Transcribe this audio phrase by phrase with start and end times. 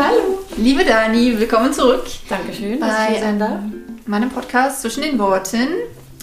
[0.00, 0.38] Hallo.
[0.56, 2.04] Liebe Dani, willkommen zurück.
[2.28, 3.58] Dankeschön, dass bei, ich hier sein darf.
[4.06, 5.66] meinem Podcast zwischen den Worten,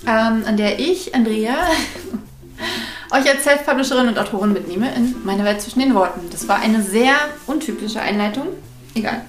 [0.08, 1.56] ähm, an der ich, Andrea,
[3.12, 6.22] euch als Self-Publisherin und Autorin mitnehme in meine Welt zwischen den Worten.
[6.32, 7.16] Das war eine sehr
[7.48, 8.48] untypische Einleitung.
[8.94, 9.26] Egal.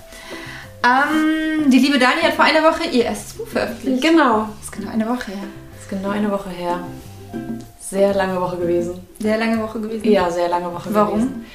[0.84, 4.00] Ähm, die liebe Dani hat vor einer Woche ihr erstes Buch veröffentlicht.
[4.00, 4.48] Genau.
[4.60, 5.42] Das ist genau eine Woche her.
[5.72, 6.86] Das ist genau eine Woche her.
[7.80, 9.00] Sehr lange Woche gewesen.
[9.18, 10.04] Sehr lange Woche gewesen?
[10.04, 11.14] Ja, sehr lange Woche Warum?
[11.14, 11.46] gewesen.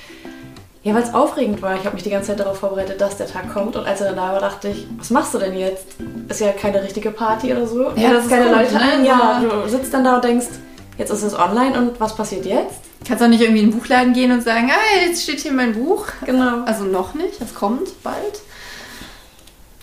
[0.83, 1.75] Ja, weil es aufregend war.
[1.75, 3.75] Ich habe mich die ganze Zeit darauf vorbereitet, dass der Tag kommt.
[3.75, 5.85] Und als er dann da war, dachte ich, was machst du denn jetzt?
[6.27, 7.91] Ist ja keine richtige Party oder so.
[7.95, 8.81] Ja, das ist keine Leute ne?
[8.81, 9.05] ein.
[9.05, 10.47] Ja, du sitzt dann da und denkst,
[10.97, 12.79] jetzt ist es online und was passiert jetzt?
[13.07, 15.73] Kannst auch nicht irgendwie in den Buchladen gehen und sagen, ah, jetzt steht hier mein
[15.73, 16.07] Buch.
[16.25, 16.63] Genau.
[16.65, 18.41] Also noch nicht, das kommt bald.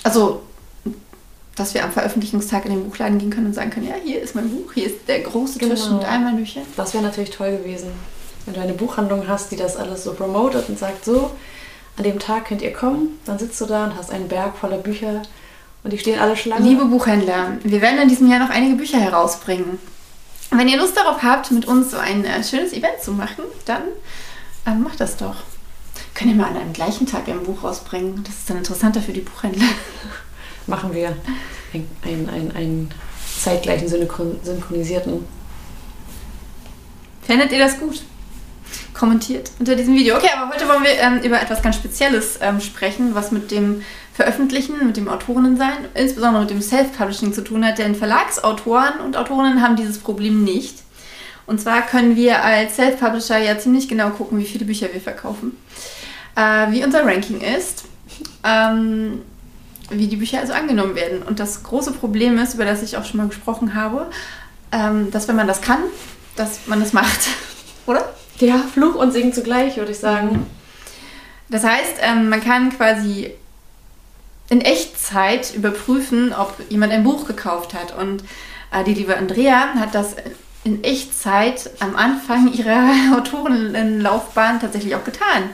[0.02, 0.42] Also,
[1.54, 4.34] dass wir am Veröffentlichungstag in den Buchladen gehen können und sagen können, ja, hier ist
[4.34, 5.98] mein Buch, hier ist der große Tisch Genau.
[5.98, 6.62] mit einmal Büchern.
[6.76, 7.90] Das wäre natürlich toll gewesen,
[8.48, 11.30] wenn du eine Buchhandlung hast, die das alles so promotet und sagt, so,
[11.96, 14.78] an dem Tag könnt ihr kommen, dann sitzt du da und hast einen Berg voller
[14.78, 15.22] Bücher
[15.84, 16.66] und die stehen alle Schlange.
[16.66, 19.78] Liebe Buchhändler, wir werden in diesem Jahr noch einige Bücher herausbringen.
[20.50, 23.82] Wenn ihr Lust darauf habt, mit uns so ein äh, schönes Event zu machen, dann
[24.66, 25.36] ähm, macht das doch.
[26.14, 28.24] Könnt ihr mal an einem gleichen Tag ein Buch rausbringen.
[28.24, 29.66] Das ist dann interessanter für die Buchhändler.
[30.66, 31.14] Machen wir
[31.74, 32.90] einen, einen, einen, einen
[33.38, 35.26] zeitgleichen synchron synchronisierten.
[37.22, 38.02] Fändet ihr das gut?
[38.94, 40.16] Kommentiert unter diesem Video.
[40.16, 43.82] Okay, aber heute wollen wir ähm, über etwas ganz Spezielles ähm, sprechen, was mit dem
[44.12, 47.78] Veröffentlichen, mit dem Autorinnensein, insbesondere mit dem Self-Publishing zu tun hat.
[47.78, 50.78] Denn Verlagsautoren und Autorinnen haben dieses Problem nicht.
[51.46, 55.56] Und zwar können wir als Self-Publisher ja ziemlich genau gucken, wie viele Bücher wir verkaufen,
[56.36, 57.84] äh, wie unser Ranking ist,
[58.44, 59.22] ähm,
[59.88, 61.22] wie die Bücher also angenommen werden.
[61.22, 64.10] Und das große Problem ist, über das ich auch schon mal gesprochen habe,
[64.72, 65.78] ähm, dass wenn man das kann,
[66.36, 67.28] dass man das macht.
[67.86, 68.12] Oder?
[68.40, 70.46] Ja, Fluch und Segen zugleich, würde ich sagen.
[71.48, 73.32] Das heißt, ähm, man kann quasi
[74.48, 77.96] in Echtzeit überprüfen, ob jemand ein Buch gekauft hat.
[77.96, 78.22] Und
[78.72, 80.14] äh, die liebe Andrea hat das
[80.64, 85.50] in Echtzeit am Anfang ihrer Autorinnenlaufbahn tatsächlich auch getan.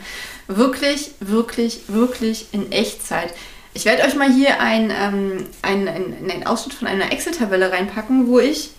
[0.47, 3.33] Wirklich, wirklich, wirklich in Echtzeit.
[3.73, 8.28] Ich werde euch mal hier ein, ähm, ein, ein, einen Ausschnitt von einer Excel-Tabelle reinpacken,
[8.28, 8.71] wo ich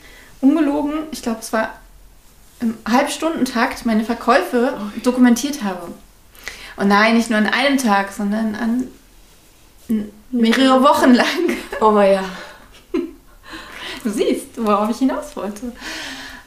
[0.42, 1.74] ungelogen, ich glaube, es war
[2.60, 4.74] im Halbstundentakt meine Verkäufe
[5.04, 5.94] dokumentiert habe.
[6.78, 8.88] Und nein, nicht nur an einem Tag, sondern an
[10.32, 11.28] mehrere Wochen lang.
[11.82, 12.24] Oh ja.
[14.04, 15.72] Du siehst, worauf ich hinaus wollte.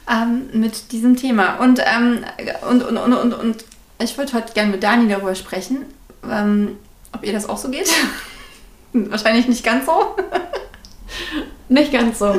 [0.09, 1.55] Ähm, mit diesem Thema.
[1.55, 2.23] Und, ähm,
[2.67, 3.65] und, und, und, und, und
[4.01, 5.85] ich wollte heute gerne mit Dani darüber sprechen,
[6.29, 6.77] ähm,
[7.11, 7.89] ob ihr das auch so geht.
[8.93, 10.15] Wahrscheinlich nicht ganz so.
[11.69, 12.35] Nicht ganz so.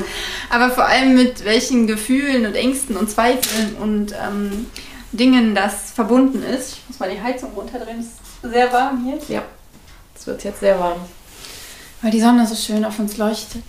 [0.50, 4.66] Aber vor allem mit welchen Gefühlen und Ängsten und Zweifeln und ähm,
[5.12, 6.72] Dingen das verbunden ist.
[6.72, 9.36] Ich muss mal die Heizung runterdrehen, es ist sehr warm hier.
[9.36, 9.42] Ja.
[10.14, 11.00] Es wird jetzt sehr warm.
[12.02, 13.64] Weil die Sonne so schön auf uns leuchtet.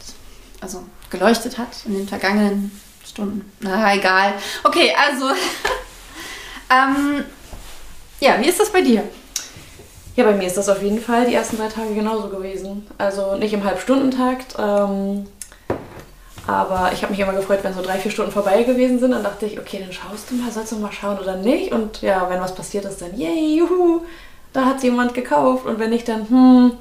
[0.59, 2.71] Also geleuchtet hat in den vergangenen
[3.05, 3.51] Stunden.
[3.59, 4.33] Na, egal.
[4.63, 5.29] Okay, also.
[6.69, 7.23] ähm,
[8.19, 9.03] ja, wie ist das bei dir?
[10.15, 12.85] Ja, bei mir ist das auf jeden Fall die ersten drei Tage genauso gewesen.
[12.97, 15.25] Also nicht im Halbstundentakt, ähm,
[16.47, 19.11] aber ich habe mich immer gefreut, wenn so drei, vier Stunden vorbei gewesen sind.
[19.11, 21.71] Dann dachte ich, okay, dann schaust du mal, sollst du mal schauen oder nicht?
[21.71, 24.01] Und ja, wenn was passiert ist, dann yay, juhu,
[24.53, 25.65] da hat jemand gekauft.
[25.65, 26.71] Und wenn nicht, dann, hm,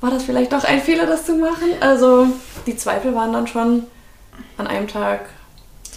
[0.00, 1.68] war das vielleicht doch ein Fehler, das zu machen?
[1.80, 2.28] Also
[2.66, 3.84] die Zweifel waren dann schon
[4.58, 5.20] an einem Tag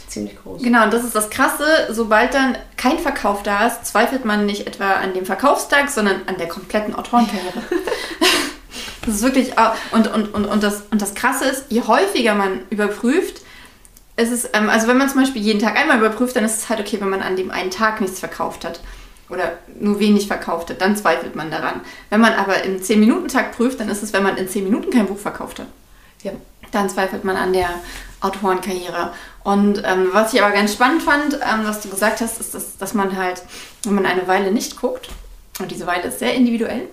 [0.08, 0.62] ziemlich groß.
[0.62, 1.66] Genau, und das ist das Krasse.
[1.90, 6.38] Sobald dann kein Verkauf da ist, zweifelt man nicht etwa an dem Verkaufstag, sondern an
[6.38, 7.62] der kompletten Autorenkarriere.
[9.10, 9.54] das ist wirklich.
[9.92, 13.42] Und, und, und, und, das, und das Krasse ist, je häufiger man überprüft,
[14.16, 16.70] es ist, ähm, also wenn man zum Beispiel jeden Tag einmal überprüft, dann ist es
[16.70, 18.82] halt okay, wenn man an dem einen Tag nichts verkauft hat.
[19.30, 21.82] Oder nur wenig verkauft hat, dann zweifelt man daran.
[22.10, 25.06] Wenn man aber im 10-Minuten-Tag prüft, dann ist es, wenn man in 10 Minuten kein
[25.06, 25.68] Buch verkauft hat
[26.24, 26.32] Ja.
[26.72, 27.70] dann zweifelt man an der
[28.22, 29.14] Autorenkarriere.
[29.44, 32.78] Und ähm, was ich aber ganz spannend fand, ähm, was du gesagt hast, ist, dass,
[32.78, 33.44] dass man halt,
[33.84, 35.10] wenn man eine Weile nicht guckt,
[35.60, 36.88] und diese Weile ist sehr individuell,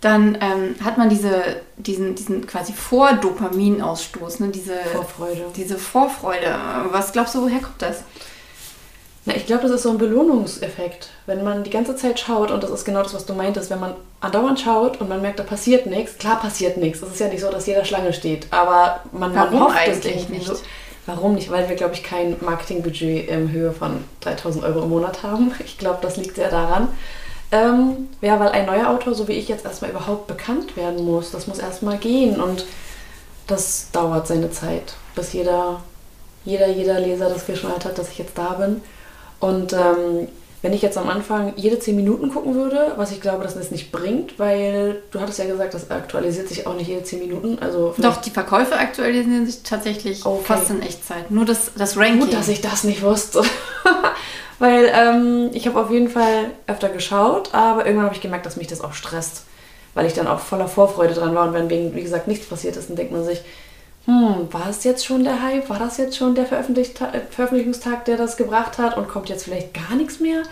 [0.00, 1.42] dann ähm, hat man diese,
[1.76, 4.48] diesen, diesen quasi Vordopaminausstoß, ne?
[4.48, 5.46] diese, Vorfreude.
[5.56, 6.54] diese Vorfreude.
[6.90, 8.04] Was glaubst du, woher kommt das?
[9.24, 11.10] Na, ich glaube, das ist so ein Belohnungseffekt.
[11.26, 13.80] Wenn man die ganze Zeit schaut, und das ist genau das, was du meintest, wenn
[13.80, 17.02] man andauernd schaut und man merkt, da passiert nichts, klar passiert nichts.
[17.02, 20.06] Es ist ja nicht so, dass jeder Schlange steht, aber man, man Warum hofft es
[20.06, 20.46] eigentlich nicht?
[20.46, 20.54] So.
[21.06, 21.50] Warum nicht?
[21.50, 25.52] Weil wir, glaube ich, kein Marketingbudget in Höhe von 3000 Euro im Monat haben.
[25.64, 26.88] Ich glaube, das liegt sehr daran.
[27.50, 31.30] Ähm, ja, weil ein neuer Autor, so wie ich jetzt erstmal überhaupt bekannt werden muss,
[31.30, 32.66] das muss erstmal gehen und
[33.46, 35.82] das dauert seine Zeit, bis jeder,
[36.44, 38.82] jeder, jeder Leser das geschnallt hat, dass ich jetzt da bin.
[39.40, 40.28] Und ähm,
[40.60, 43.70] wenn ich jetzt am Anfang jede 10 Minuten gucken würde, was ich glaube, dass das
[43.70, 47.58] nicht bringt, weil du hattest ja gesagt, das aktualisiert sich auch nicht jede 10 Minuten.
[47.60, 50.44] Also Doch, die Verkäufe aktualisieren sich tatsächlich okay.
[50.44, 51.30] fast in Echtzeit.
[51.30, 52.20] Nur das, das Ranking.
[52.20, 53.42] Gut, dass ich das nicht wusste.
[54.58, 58.56] weil ähm, ich habe auf jeden Fall öfter geschaut, aber irgendwann habe ich gemerkt, dass
[58.56, 59.44] mich das auch stresst.
[59.94, 62.88] Weil ich dann auch voller Vorfreude dran war und wenn, wie gesagt, nichts passiert ist,
[62.88, 63.42] dann denkt man sich,
[64.04, 65.68] hm, war es jetzt schon der Hype?
[65.68, 69.96] War das jetzt schon der Veröffentlichungstag, der das gebracht hat und kommt jetzt vielleicht gar
[69.96, 70.42] nichts mehr?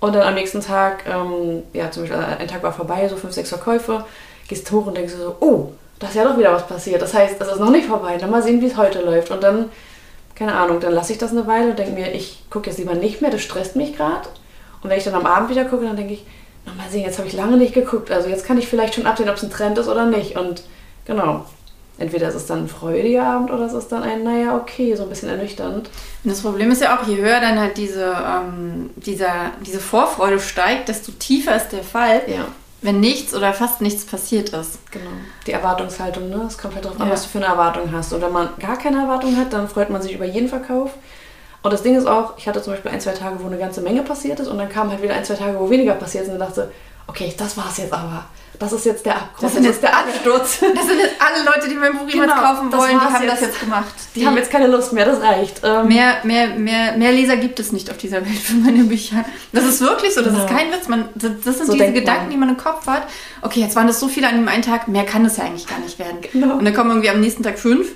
[0.00, 3.32] Und dann am nächsten Tag, ähm, ja, zum Beispiel ein Tag war vorbei, so fünf,
[3.32, 4.04] sechs Verkäufe,
[4.48, 7.00] gehst hoch und denkst so, oh, da ist ja doch wieder was passiert.
[7.00, 8.16] Das heißt, es ist noch nicht vorbei.
[8.16, 9.30] Dann mal sehen, wie es heute läuft.
[9.30, 9.70] Und dann,
[10.40, 12.94] keine Ahnung, dann lasse ich das eine Weile und denke mir, ich gucke jetzt lieber
[12.94, 14.26] nicht mehr, das stresst mich gerade.
[14.82, 16.24] Und wenn ich dann am Abend wieder gucke, dann denke ich,
[16.64, 18.10] nochmal sehen, jetzt habe ich lange nicht geguckt.
[18.10, 20.38] Also jetzt kann ich vielleicht schon absehen, ob es ein Trend ist oder nicht.
[20.38, 20.62] Und
[21.04, 21.44] genau,
[21.98, 25.02] entweder ist es dann ein freudiger Abend oder es ist dann ein, naja, okay, so
[25.02, 25.90] ein bisschen ernüchternd.
[26.24, 30.40] Und das Problem ist ja auch, je höher dann halt diese, ähm, dieser, diese Vorfreude
[30.40, 32.46] steigt, desto tiefer ist der Fall, ja.
[32.82, 34.78] Wenn nichts oder fast nichts passiert ist.
[34.90, 35.10] Genau.
[35.46, 36.44] Die Erwartungshaltung, ne?
[36.46, 37.12] Es kommt halt darauf an, ja.
[37.12, 38.12] was du für eine Erwartung hast.
[38.12, 40.92] Und wenn man gar keine Erwartung hat, dann freut man sich über jeden Verkauf.
[41.62, 43.82] Und das Ding ist auch, ich hatte zum Beispiel ein, zwei Tage, wo eine ganze
[43.82, 46.30] Menge passiert ist und dann kamen halt wieder ein, zwei Tage, wo weniger passiert ist
[46.30, 46.72] und dann dachte,
[47.06, 48.24] okay, das war's jetzt aber
[48.60, 49.42] das ist jetzt der Abgrund.
[49.42, 50.58] Das, sind jetzt der Absturz.
[50.74, 53.32] Das sind jetzt alle Leute, die mein Buch genau, jemals kaufen wollen, die haben jetzt.
[53.32, 53.94] das jetzt gemacht.
[54.14, 55.62] Die, die, haben jetzt keine Lust mehr, das reicht.
[55.64, 59.24] Ähm mehr, mehr, mehr, mehr Leser gibt es nicht auf dieser Welt für meine Bücher.
[59.52, 60.44] Das ist wirklich so, das genau.
[60.44, 60.88] ist kein Witz.
[60.88, 62.30] Man, das, das sind so diese Gedanken, man.
[62.30, 63.04] die man im Kopf hat.
[63.40, 65.66] Okay, jetzt waren das so viele an dem einen Tag, mehr kann es ja eigentlich
[65.66, 66.18] gar nicht werden.
[66.30, 66.56] Genau.
[66.56, 67.88] Und dann kommen irgendwie am nächsten Tag fünf.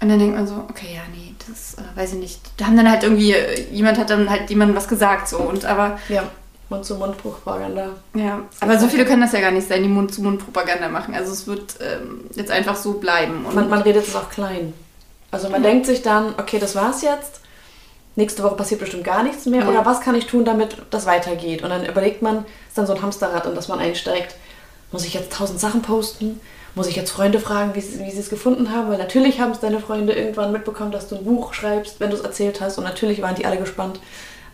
[0.00, 2.40] Und dann denkt man so, okay, ja, nee, das äh, weiß ich nicht.
[2.56, 5.36] Da haben dann halt irgendwie, äh, jemand hat dann halt jemandem was gesagt so.
[5.36, 6.22] Und aber ja.
[6.70, 7.90] Mund-zu-Mund-Propaganda.
[8.14, 11.14] Ja, aber so viele können das ja gar nicht sein, die Mund-zu-Mund-Propaganda machen.
[11.14, 13.44] Also es wird ähm, jetzt einfach so bleiben.
[13.44, 14.72] Und man, man redet es auch klein.
[15.32, 15.70] Also man ja.
[15.70, 17.40] denkt sich dann, okay, das war's jetzt.
[18.16, 19.62] Nächste Woche passiert bestimmt gar nichts mehr.
[19.62, 19.68] Ja.
[19.68, 21.62] Oder was kann ich tun, damit das weitergeht?
[21.62, 24.36] Und dann überlegt man, ist dann so ein Hamsterrad, in das man einsteigt.
[24.92, 26.40] Muss ich jetzt tausend Sachen posten?
[26.76, 28.90] Muss ich jetzt Freunde fragen, wie, wie sie es gefunden haben?
[28.90, 32.16] Weil natürlich haben es deine Freunde irgendwann mitbekommen, dass du ein Buch schreibst, wenn du
[32.16, 32.78] es erzählt hast.
[32.78, 34.00] Und natürlich waren die alle gespannt.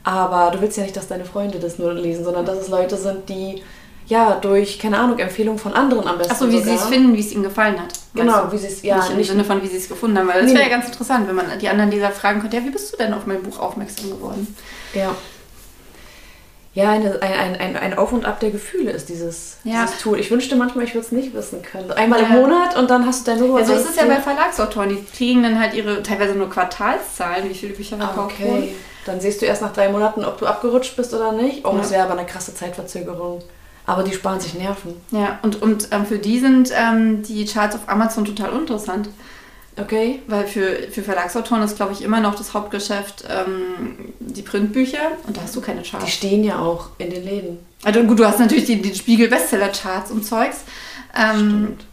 [0.06, 2.96] Aber du willst ja nicht, dass deine Freunde das nur lesen, sondern dass es Leute
[2.96, 3.60] sind, die
[4.06, 6.32] ja durch, keine Ahnung, Empfehlungen von anderen am besten.
[6.32, 7.92] Achso, wie sie es finden, wie es ihnen gefallen hat.
[8.14, 8.98] Genau, wie sie es, ja.
[8.98, 10.58] Nicht im nicht Sinne von, wie sie es gefunden haben, weil das nee.
[10.58, 12.96] wäre ja ganz interessant, wenn man die anderen Leser fragen könnte, ja, wie bist du
[12.98, 14.56] denn auf mein Buch aufmerksam geworden?
[14.94, 15.10] Ja.
[16.74, 19.86] Ja, eine, ein, ein, ein Auf und Ab der Gefühle ist dieses, ja.
[19.86, 20.20] dieses Tool.
[20.20, 21.90] Ich wünschte manchmal, ich würde es nicht wissen können.
[21.90, 22.28] Einmal ja.
[22.28, 23.58] im Monat und dann hast du deine Ruhe.
[23.58, 24.90] Ja, so ist es ja bei Verlagsautoren.
[24.90, 28.48] Die kriegen dann halt ihre teilweise nur Quartalszahlen, wie viele Bücher verkauft okay.
[28.48, 28.68] wurden.
[29.06, 31.64] Dann siehst du erst nach drei Monaten, ob du abgerutscht bist oder nicht.
[31.64, 31.78] Oh, ja.
[31.78, 33.42] das wäre aber eine krasse Zeitverzögerung.
[33.86, 34.94] Aber die sparen sich Nerven.
[35.12, 39.08] Ja, und, und ähm, für die sind ähm, die Charts auf Amazon total interessant.
[39.78, 40.22] Okay.
[40.26, 45.36] Weil für, für Verlagsautoren ist, glaube ich, immer noch das Hauptgeschäft ähm, die Printbücher und
[45.36, 46.04] da hast du keine Charts.
[46.04, 47.58] Die stehen ja auch in den Läden.
[47.84, 50.58] Also gut, du hast natürlich die, die Spiegel-Bestseller-Charts und Zeugs.
[51.14, 51.84] Ähm, Stimmt.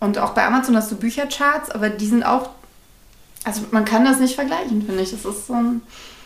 [0.00, 2.50] Und auch bei Amazon hast du Büchercharts, aber die sind auch.
[3.44, 5.10] Also man kann das nicht vergleichen, finde ich.
[5.10, 5.82] Das ist so ein.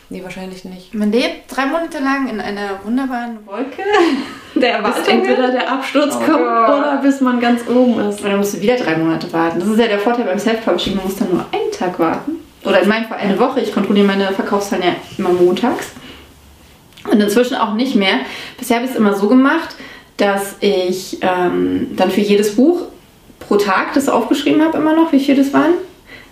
[0.09, 0.93] Nee, wahrscheinlich nicht.
[0.93, 3.81] Man lebt drei Monate lang in einer wunderbaren Wolke
[4.55, 5.03] der Erwartung.
[5.03, 8.21] Bis entweder der Absturz oh kommt oder bis man ganz oben ist.
[8.21, 9.59] Und dann musst du wieder drei Monate warten.
[9.59, 10.95] Das ist ja der Vorteil beim Self-Publishing.
[10.95, 12.33] Man muss dann nur einen Tag warten.
[12.63, 13.61] Oder in meinem Fall eine Woche.
[13.61, 15.91] Ich kontrolliere meine Verkaufszahlen ja immer montags.
[17.11, 18.19] Und inzwischen auch nicht mehr.
[18.57, 19.75] Bisher habe ich es immer so gemacht,
[20.17, 22.83] dass ich ähm, dann für jedes Buch
[23.39, 25.73] pro Tag das aufgeschrieben habe, immer noch, wie viel das waren.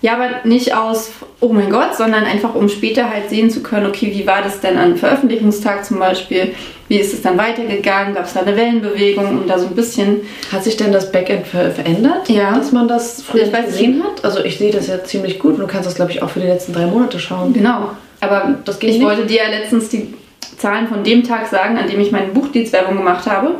[0.04, 3.86] Ja, aber nicht aus, oh mein Gott, sondern einfach, um später halt sehen zu können,
[3.86, 6.54] okay, wie war das denn an Veröffentlichungstag zum Beispiel?
[6.90, 8.14] Wie ist es dann weitergegangen?
[8.14, 9.30] Gab es da eine Wellenbewegung?
[9.30, 10.18] Und da so ein bisschen.
[10.52, 12.28] Hat sich denn das Backend ver verändert?
[12.28, 12.54] Ja.
[12.54, 14.26] Dass man das früher gesehen hat?
[14.26, 15.58] Also ich sehe das ja ziemlich gut.
[15.58, 17.54] Du kannst das, glaube ich, auch für die letzten drei Monate schauen.
[17.54, 17.92] Genau.
[18.20, 19.08] Aber das geht ich nicht.
[19.08, 20.14] wollte dir ja letztens die
[20.58, 23.56] Zahlen von dem Tag sagen, an dem ich meine Buchdienstwerbung gemacht habe.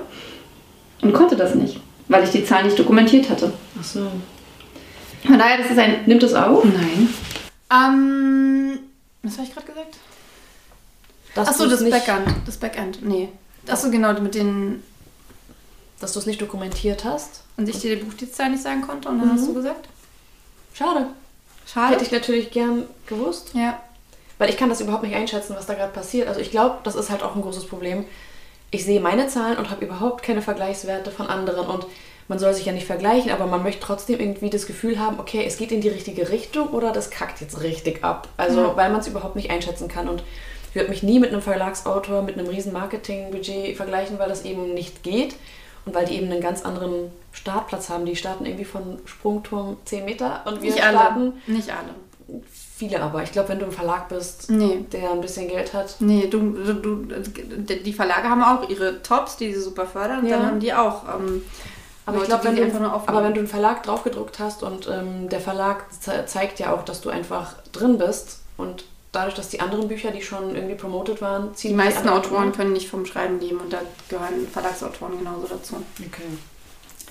[1.02, 3.54] Und konnte das nicht, weil ich die Zahlen nicht dokumentiert hatte.
[3.80, 4.02] Ach so.
[5.26, 6.06] Von daher, das ist ein.
[6.06, 6.64] Nimmt es auf?
[6.64, 7.10] Nein.
[7.72, 8.80] Ähm,
[9.24, 9.98] was habe ich gerade gesagt?
[11.36, 12.36] Achso, das Backend.
[12.46, 13.30] Das Backend, nee.
[13.68, 14.84] Achso, genau, mit den.
[16.00, 17.44] Dass du es nicht dokumentiert hast.
[17.56, 19.34] Und ich dir die Buchdienstzahl nicht sagen konnte und dann mhm.
[19.34, 19.88] hast du gesagt?
[20.74, 21.08] Schade.
[21.66, 21.94] Schade.
[21.94, 23.52] Hätte ich natürlich gern gewusst.
[23.54, 23.80] Ja.
[24.38, 26.28] Weil ich kann das überhaupt nicht einschätzen, was da gerade passiert.
[26.28, 28.06] Also ich glaube, das ist halt auch ein großes Problem.
[28.72, 31.68] Ich sehe meine Zahlen und habe überhaupt keine Vergleichswerte von anderen.
[31.68, 31.86] Und
[32.28, 35.44] man soll sich ja nicht vergleichen, aber man möchte trotzdem irgendwie das Gefühl haben, okay,
[35.46, 38.28] es geht in die richtige Richtung oder das kackt jetzt richtig ab.
[38.38, 38.76] Also, ja.
[38.78, 40.08] weil man es überhaupt nicht einschätzen kann.
[40.08, 40.24] Und
[40.70, 44.74] ich würde mich nie mit einem Verlagsautor, mit einem riesen Marketingbudget vergleichen, weil das eben
[44.74, 45.36] nicht geht.
[45.86, 48.06] Und weil die eben einen ganz anderen Startplatz haben.
[48.06, 51.34] Die starten irgendwie von Sprungturm 10 Meter und wir nicht starten.
[51.46, 51.56] Alle.
[51.58, 52.42] Nicht alle.
[52.78, 53.22] viele aber.
[53.24, 54.86] Ich glaube, wenn du im Verlag bist, Nee.
[54.94, 55.98] der ein bisschen Geld hat.
[56.00, 60.28] Nee, du, du, du, die Verlage haben auch ihre Tops, die sie super fördern, und
[60.30, 60.38] Ja.
[60.38, 61.04] dann haben die auch.
[61.16, 61.44] Ähm,
[62.06, 64.88] Aber ich Leute, glaube, die wenn, du- aber wenn du einen Verlag draufgedruckt hast und
[64.88, 68.84] ähm, der Verlag ze zeigt ja auch, dass du einfach drin bist und
[69.14, 72.52] dadurch, dass die anderen Bücher, die schon irgendwie promotet waren, ziehen die meisten anderen Autoren
[72.52, 73.80] können nicht vom Schreiben leben und da
[74.10, 75.76] gehören Verlagsautoren genauso dazu.
[76.00, 76.24] Okay.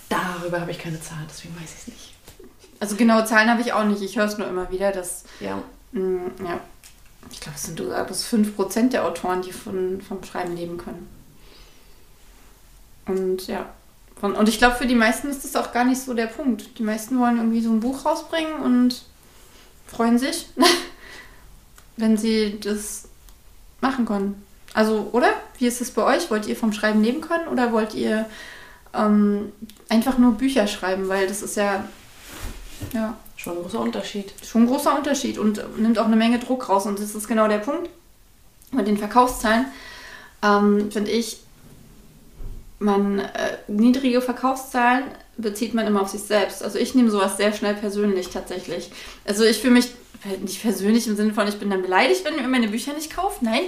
[0.09, 2.15] Darüber habe ich keine Zahl, deswegen weiß ich es nicht.
[2.81, 4.03] Also genaue Zahlen habe ich auch nicht.
[4.03, 5.63] Ich höre es nur immer wieder, dass, Ja.
[5.93, 6.61] mh, ja,
[7.31, 11.09] ich glaube, es sind sogar bis 5% der Autoren, die von, vom Schreiben leben können.
[13.07, 13.67] Und ja,
[14.23, 16.79] und ich glaube, für die meisten ist das auch gar nicht so der Punkt.
[16.79, 19.03] Die meisten wollen irgendwie so ein Buch rausbringen und
[19.87, 20.47] freuen sich,
[21.97, 23.09] wenn sie das
[23.81, 24.43] machen können.
[24.75, 25.29] Also, oder?
[25.59, 26.31] Wie ist es bei euch?
[26.31, 28.27] Wollt ihr vom Schreiben leben können oder wollt ihr
[28.95, 29.53] ähm,
[29.89, 31.09] einfach nur Bücher schreiben?
[31.09, 31.85] Weil das ist ja,
[32.93, 34.33] ja Schon ein großer Unterschied.
[34.45, 36.87] schon ein großer Unterschied und nimmt auch eine Menge Druck raus.
[36.87, 37.91] Und das ist genau der Punkt.
[38.71, 39.67] Mit den Verkaufszahlen
[40.43, 41.41] ähm, finde ich,
[42.83, 43.29] man äh,
[43.69, 45.05] niedrige Verkaufszahlen
[45.37, 46.63] bezieht man immer auf sich selbst.
[46.63, 48.91] Also ich nehme sowas sehr schnell persönlich tatsächlich.
[49.25, 49.87] Also ich fühle mich
[50.25, 53.15] äh, nicht persönlich im Sinne von, ich bin dann beleidigt, wenn ihr meine Bücher nicht
[53.15, 53.43] kauft.
[53.43, 53.63] Nein,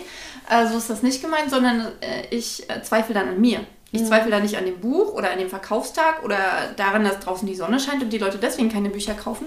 [0.51, 3.61] äh, so ist das nicht gemeint, sondern äh, ich äh, zweifle dann an mir.
[3.93, 4.07] Ich Mhm.
[4.07, 6.39] zweifle da nicht an dem Buch oder an dem Verkaufstag oder
[6.77, 9.47] daran, dass draußen die Sonne scheint und die Leute deswegen keine Bücher kaufen,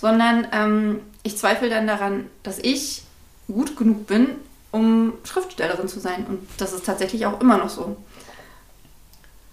[0.00, 3.02] sondern ähm, ich zweifle dann daran, dass ich
[3.48, 4.28] gut genug bin,
[4.70, 6.26] um Schriftstellerin zu sein.
[6.28, 7.96] Und das ist tatsächlich auch immer noch so.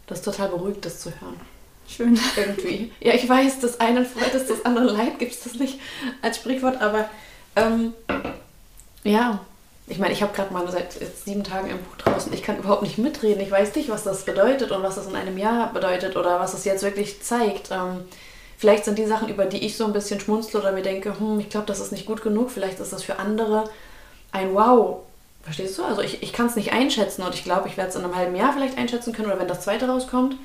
[0.08, 1.40] Das ist total beruhigt, das zu hören.
[1.88, 2.20] Schön.
[2.38, 2.92] Irgendwie.
[3.00, 5.80] Ja, ich weiß, das einen freut es, das andere leid, gibt es das nicht
[6.22, 7.10] als Sprichwort, aber
[7.56, 7.94] ähm,
[9.04, 9.40] ja.
[9.88, 12.34] Ich meine, ich habe gerade mal seit jetzt sieben Tagen ein Buch draußen.
[12.34, 13.40] Ich kann überhaupt nicht mitreden.
[13.40, 16.56] Ich weiß nicht, was das bedeutet und was das in einem Jahr bedeutet oder was
[16.56, 17.70] es jetzt wirklich zeigt.
[17.70, 18.04] Ähm,
[18.58, 21.40] vielleicht sind die Sachen, über die ich so ein bisschen schmunzle oder mir denke, hm,
[21.40, 22.50] ich glaube, das ist nicht gut genug.
[22.50, 23.70] Vielleicht ist das für andere
[24.32, 25.04] ein Wow.
[25.46, 25.84] Verstehst du?
[25.84, 28.16] Also ich, ich kann es nicht einschätzen und ich glaube, ich werde es in einem
[28.16, 30.36] halben Jahr vielleicht einschätzen können oder wenn das zweite rauskommt,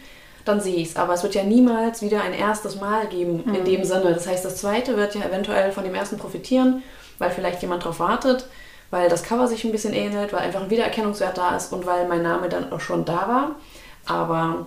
[0.45, 0.97] dann sehe ich es.
[0.97, 4.13] Aber es wird ja niemals wieder ein erstes Mal geben in dem Sinne.
[4.13, 6.83] Das heißt, das zweite wird ja eventuell von dem ersten profitieren,
[7.19, 8.47] weil vielleicht jemand drauf wartet,
[8.91, 12.07] weil das Cover sich ein bisschen ähnelt, weil einfach ein Wiedererkennungswert da ist und weil
[12.07, 13.57] mein Name dann auch schon da war.
[14.05, 14.67] Aber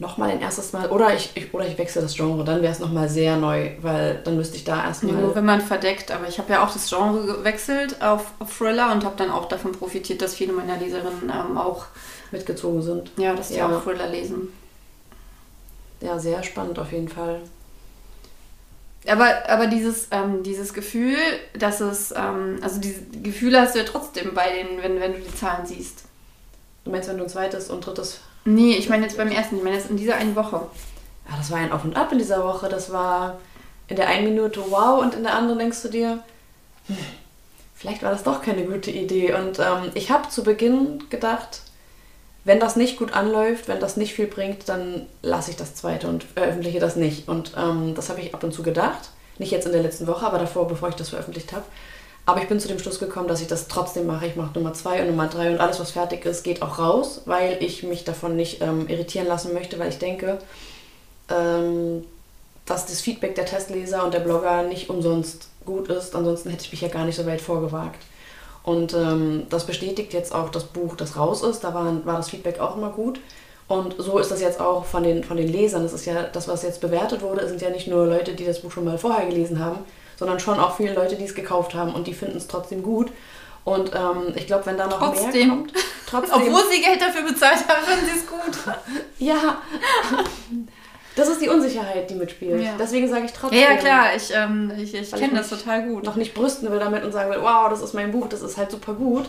[0.00, 2.78] nochmal ein erstes Mal, oder ich, ich, oder ich wechsle das Genre, dann wäre es
[2.78, 5.14] nochmal sehr neu, weil dann müsste ich da erstmal.
[5.14, 8.90] Nur wenn man verdeckt, aber ich habe ja auch das Genre gewechselt auf, auf Thriller
[8.92, 11.84] und habe dann auch davon profitiert, dass viele meiner Leserinnen ähm, auch,
[12.32, 13.10] mitgezogen sind.
[13.18, 13.68] ja, dass die Ja.
[13.68, 14.48] auch Thriller lesen.
[16.00, 17.40] Ja, sehr spannend auf jeden Fall.
[19.06, 21.16] Aber, aber dieses, ähm, dieses Gefühl,
[21.58, 25.18] dass es, ähm, also diese Gefühle hast du ja trotzdem bei den, wenn, wenn du
[25.20, 26.04] die Zahlen siehst.
[26.84, 28.20] Du meinst, wenn du ein zweites und drittes.
[28.44, 30.66] Nee, ich meine jetzt beim ersten, ich meine jetzt in dieser einen Woche.
[31.28, 32.68] Ja, das war ein Auf und Ab in dieser Woche.
[32.68, 33.38] Das war
[33.88, 36.22] in der einen Minute wow und in der anderen denkst du dir,
[36.86, 36.96] hm,
[37.74, 39.34] vielleicht war das doch keine gute Idee.
[39.34, 41.62] Und ähm, ich habe zu Beginn gedacht,
[42.44, 46.08] wenn das nicht gut anläuft, wenn das nicht viel bringt, dann lasse ich das zweite
[46.08, 47.28] und veröffentliche das nicht.
[47.28, 49.10] Und ähm, das habe ich ab und zu gedacht.
[49.38, 51.64] Nicht jetzt in der letzten Woche, aber davor, bevor ich das veröffentlicht habe.
[52.26, 54.26] Aber ich bin zu dem Schluss gekommen, dass ich das trotzdem mache.
[54.26, 57.22] Ich mache Nummer zwei und Nummer drei und alles, was fertig ist, geht auch raus,
[57.24, 60.38] weil ich mich davon nicht ähm, irritieren lassen möchte, weil ich denke,
[61.28, 62.04] ähm,
[62.66, 66.14] dass das Feedback der Testleser und der Blogger nicht umsonst gut ist.
[66.14, 68.00] Ansonsten hätte ich mich ja gar nicht so weit vorgewagt.
[68.62, 71.64] Und ähm, das bestätigt jetzt auch das Buch, das raus ist.
[71.64, 73.18] Da war, war das Feedback auch immer gut.
[73.66, 75.82] Und so ist das jetzt auch von den, von den Lesern.
[75.82, 78.60] Das ist ja das, was jetzt bewertet wurde, sind ja nicht nur Leute, die das
[78.60, 79.78] Buch schon mal vorher gelesen haben,
[80.20, 83.10] sondern schon auch viele Leute, die es gekauft haben und die finden es trotzdem gut.
[83.64, 85.48] Und ähm, ich glaube, wenn da noch mehr Trotzdem.
[85.48, 85.72] kommt,
[86.06, 88.74] trotzdem, Obwohl sie Geld dafür bezahlt haben, finden sie es gut.
[89.18, 89.58] ja,
[91.16, 92.62] das ist die Unsicherheit, die mitspielt.
[92.62, 92.74] Ja.
[92.78, 93.60] Deswegen sage ich trotzdem.
[93.60, 96.04] Ja, ja, klar, ich, ähm, ich, ich kenne das total gut.
[96.04, 98.58] noch nicht brüsten will damit und sagen will, wow, das ist mein Buch, das ist
[98.58, 99.24] halt super gut.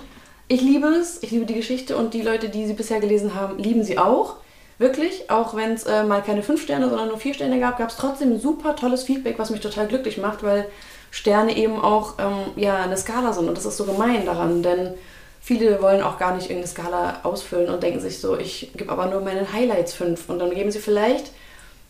[0.50, 3.58] Ich liebe es, ich liebe die Geschichte und die Leute, die sie bisher gelesen haben,
[3.58, 4.36] lieben sie auch.
[4.78, 7.90] Wirklich, auch wenn es äh, mal keine fünf Sterne, sondern nur vier Sterne gab, gab
[7.90, 10.66] es trotzdem super tolles Feedback, was mich total glücklich macht, weil
[11.12, 14.94] Sterne eben auch ähm, ja, eine Skala sind und das ist so gemein daran, denn
[15.42, 19.08] viele wollen auch gar nicht irgendeine Skala ausfüllen und denken sich so, ich gebe aber
[19.08, 21.32] nur meinen Highlights fünf und dann geben sie vielleicht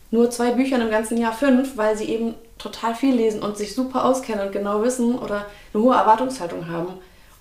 [0.10, 3.74] nur zwei Büchern im ganzen Jahr fünf, weil sie eben total viel lesen und sich
[3.74, 6.94] super auskennen und genau wissen oder eine hohe Erwartungshaltung haben.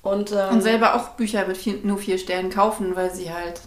[0.03, 3.61] Und, ähm, Und selber auch Bücher mit vier, nur vier Sternen kaufen, weil sie halt.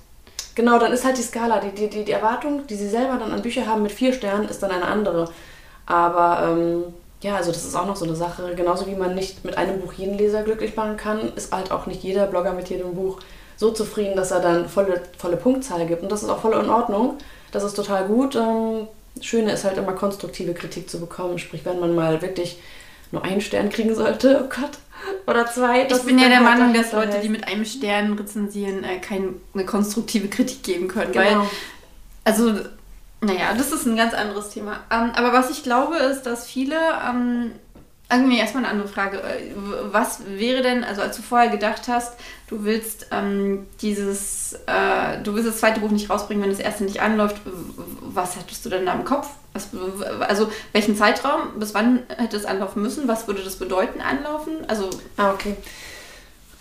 [0.56, 3.32] Genau, dann ist halt die Skala, die, die, die, die Erwartung, die sie selber dann
[3.32, 5.30] an Bücher haben mit vier Sternen, ist dann eine andere.
[5.86, 6.84] Aber ähm,
[7.22, 8.54] ja, also das ist auch noch so eine Sache.
[8.56, 11.86] Genauso wie man nicht mit einem Buch jeden Leser glücklich machen kann, ist halt auch
[11.86, 13.20] nicht jeder Blogger mit jedem Buch
[13.56, 16.04] so zufrieden, dass er dann volle, volle Punktzahl gibt.
[16.04, 17.18] Und das ist auch voll in Ordnung.
[17.52, 18.36] Das ist total gut.
[18.36, 18.88] Ähm,
[19.22, 21.40] Schöne ist halt immer konstruktive Kritik zu bekommen.
[21.40, 22.60] Sprich, wenn man mal wirklich
[23.12, 24.42] nur einen Stern kriegen sollte.
[24.44, 24.80] Oh Gott.
[25.26, 25.88] Oder zwei.
[25.88, 29.34] Ich bin ja der Meinung, dass Leute, die mit einem Stern rezensieren, äh, keine
[29.66, 31.12] konstruktive Kritik geben können.
[31.12, 31.42] Genau.
[31.42, 31.50] Weil,
[32.24, 32.54] also,
[33.22, 34.80] naja, das ist ein ganz anderes Thema.
[34.92, 36.76] Ähm, aber was ich glaube, ist, dass viele
[37.08, 37.52] ähm,
[38.12, 39.22] irgendwie erstmal eine andere Frage.
[39.22, 39.54] Äh,
[39.92, 42.14] was wäre denn, also als du vorher gedacht hast,
[42.48, 46.84] du willst ähm, dieses, äh, du willst das zweite Buch nicht rausbringen, wenn das erste
[46.84, 47.38] nicht anläuft,
[48.02, 49.30] was hattest du denn da im Kopf?
[49.54, 49.70] Was,
[50.22, 53.08] also welchen Zeitraum, bis wann hätte es anlaufen müssen?
[53.08, 54.54] Was würde das bedeuten, anlaufen?
[54.68, 55.56] Also, ah, okay.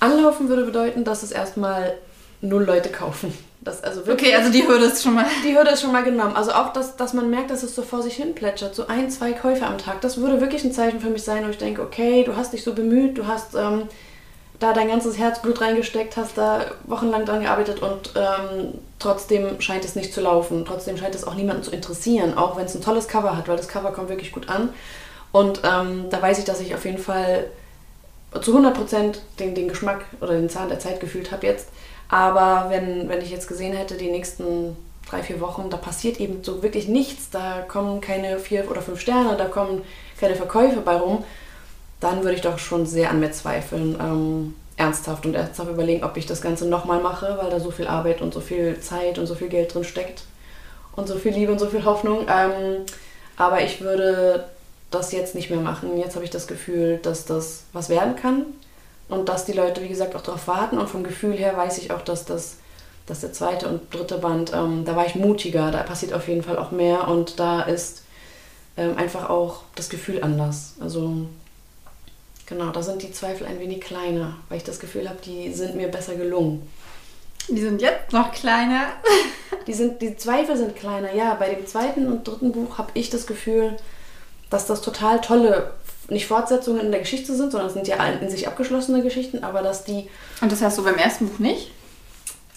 [0.01, 1.95] Anlaufen würde bedeuten, dass es erstmal
[2.43, 3.33] null Leute kaufen.
[3.61, 5.25] Das also wirklich, okay, also die Hürde ist schon mal.
[5.45, 6.35] Die Hürde ist schon mal genommen.
[6.35, 8.75] Also auch, dass, dass man merkt, dass es so vor sich hin plätschert.
[8.75, 10.01] So ein, zwei Käufe am Tag.
[10.01, 12.65] Das würde wirklich ein Zeichen für mich sein, wo ich denke, okay, du hast dich
[12.65, 13.89] so bemüht, du hast ähm,
[14.63, 19.97] da dein ganzes Herzblut reingesteckt, hast da wochenlang dran gearbeitet und ähm, trotzdem scheint es
[19.97, 20.65] nicht zu laufen.
[20.65, 23.57] Trotzdem scheint es auch niemanden zu interessieren, auch wenn es ein tolles Cover hat, weil
[23.57, 24.71] das Cover kommt wirklich gut an.
[25.33, 27.47] Und ähm, da weiß ich, dass ich auf jeden Fall
[28.41, 31.69] zu 100% den, den Geschmack oder den Zahn der Zeit gefühlt habe jetzt.
[32.09, 34.77] Aber wenn, wenn ich jetzt gesehen hätte, die nächsten
[35.09, 39.01] drei, vier Wochen, da passiert eben so wirklich nichts, da kommen keine vier oder fünf
[39.01, 39.83] Sterne, da kommen
[40.19, 41.25] keine Verkäufe bei rum,
[42.03, 43.97] dann würde ich doch schon sehr an mir zweifeln.
[44.01, 47.87] Ähm, ernsthaft und ernsthaft überlegen, ob ich das Ganze nochmal mache, weil da so viel
[47.87, 50.23] Arbeit und so viel Zeit und so viel Geld drin steckt
[50.97, 52.27] und so viel Liebe und so viel Hoffnung.
[52.29, 52.85] Ähm,
[53.37, 54.45] aber ich würde
[54.91, 55.97] das jetzt nicht mehr machen.
[55.99, 58.47] Jetzt habe ich das Gefühl, dass das was werden kann
[59.09, 60.79] und dass die Leute, wie gesagt, auch darauf warten.
[60.79, 62.57] Und vom Gefühl her weiß ich auch, dass das
[63.07, 66.43] dass der zweite und dritte Band, ähm, da war ich mutiger, da passiert auf jeden
[66.43, 68.05] Fall auch mehr und da ist
[68.77, 70.75] ähm, einfach auch das Gefühl anders.
[70.81, 71.27] Also
[72.53, 75.75] genau, da sind die Zweifel ein wenig kleiner, weil ich das Gefühl habe, die sind
[75.75, 76.69] mir besser gelungen.
[77.49, 78.85] Die sind jetzt noch kleiner.
[79.67, 81.35] die, sind, die Zweifel sind kleiner, ja.
[81.35, 83.77] Bei dem zweiten und dritten Buch habe ich das Gefühl,
[84.51, 85.73] dass das total tolle
[86.09, 89.63] nicht Fortsetzungen in der Geschichte sind, sondern es sind ja in sich abgeschlossene Geschichten, aber
[89.63, 90.09] dass die.
[90.41, 91.71] Und das hast du beim ersten Buch nicht?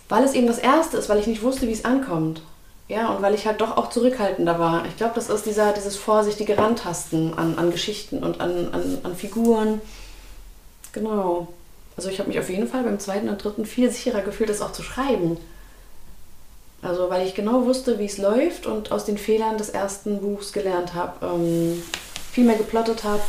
[0.09, 2.41] Weil es eben das erste ist, weil ich nicht wusste, wie es ankommt.
[2.87, 4.85] Ja, und weil ich halt doch auch zurückhaltender war.
[4.85, 9.15] Ich glaube, das ist dieser, dieses vorsichtige Rantasten an, an Geschichten und an, an, an
[9.15, 9.81] Figuren.
[10.91, 11.47] Genau.
[11.97, 14.61] Also ich habe mich auf jeden Fall beim zweiten und dritten viel sicherer gefühlt, das
[14.61, 15.37] auch zu schreiben.
[16.81, 20.53] Also weil ich genau wusste, wie es läuft und aus den Fehlern des ersten Buchs
[20.53, 21.25] gelernt habe.
[21.25, 21.81] Ähm,
[22.31, 23.23] viel mehr geplottet habe,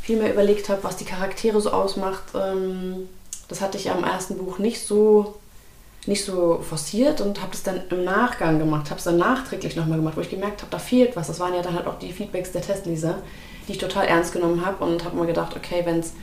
[0.00, 2.24] viel mehr überlegt habe, was die Charaktere so ausmacht.
[2.34, 3.08] Ähm,
[3.46, 5.36] das hatte ich am ersten Buch nicht so,
[6.06, 9.98] nicht so forciert und habe das dann im Nachgang gemacht, habe es dann nachträglich nochmal
[9.98, 11.28] gemacht, wo ich gemerkt habe, da fehlt was.
[11.28, 13.18] Das waren ja dann halt auch die Feedbacks der Testleser,
[13.66, 16.14] die ich total ernst genommen habe und habe mir gedacht, okay, wenn es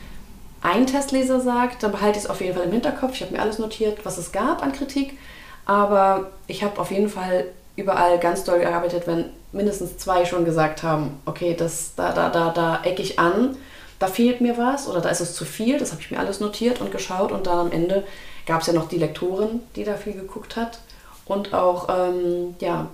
[0.61, 3.13] ein Testleser sagt, dann behalte ich es auf jeden Fall im Hinterkopf.
[3.13, 5.17] Ich habe mir alles notiert, was es gab an Kritik,
[5.65, 7.45] aber ich habe auf jeden Fall
[7.77, 12.49] überall ganz doll gearbeitet, wenn mindestens zwei schon gesagt haben, okay, das, da, da, da,
[12.49, 13.55] da ecke ich an,
[13.99, 15.77] da fehlt mir was oder da ist es zu viel.
[15.77, 18.03] Das habe ich mir alles notiert und geschaut und dann am Ende
[18.45, 20.79] gab es ja noch die Lektorin, die da viel geguckt hat
[21.25, 22.87] und auch, ähm, ja,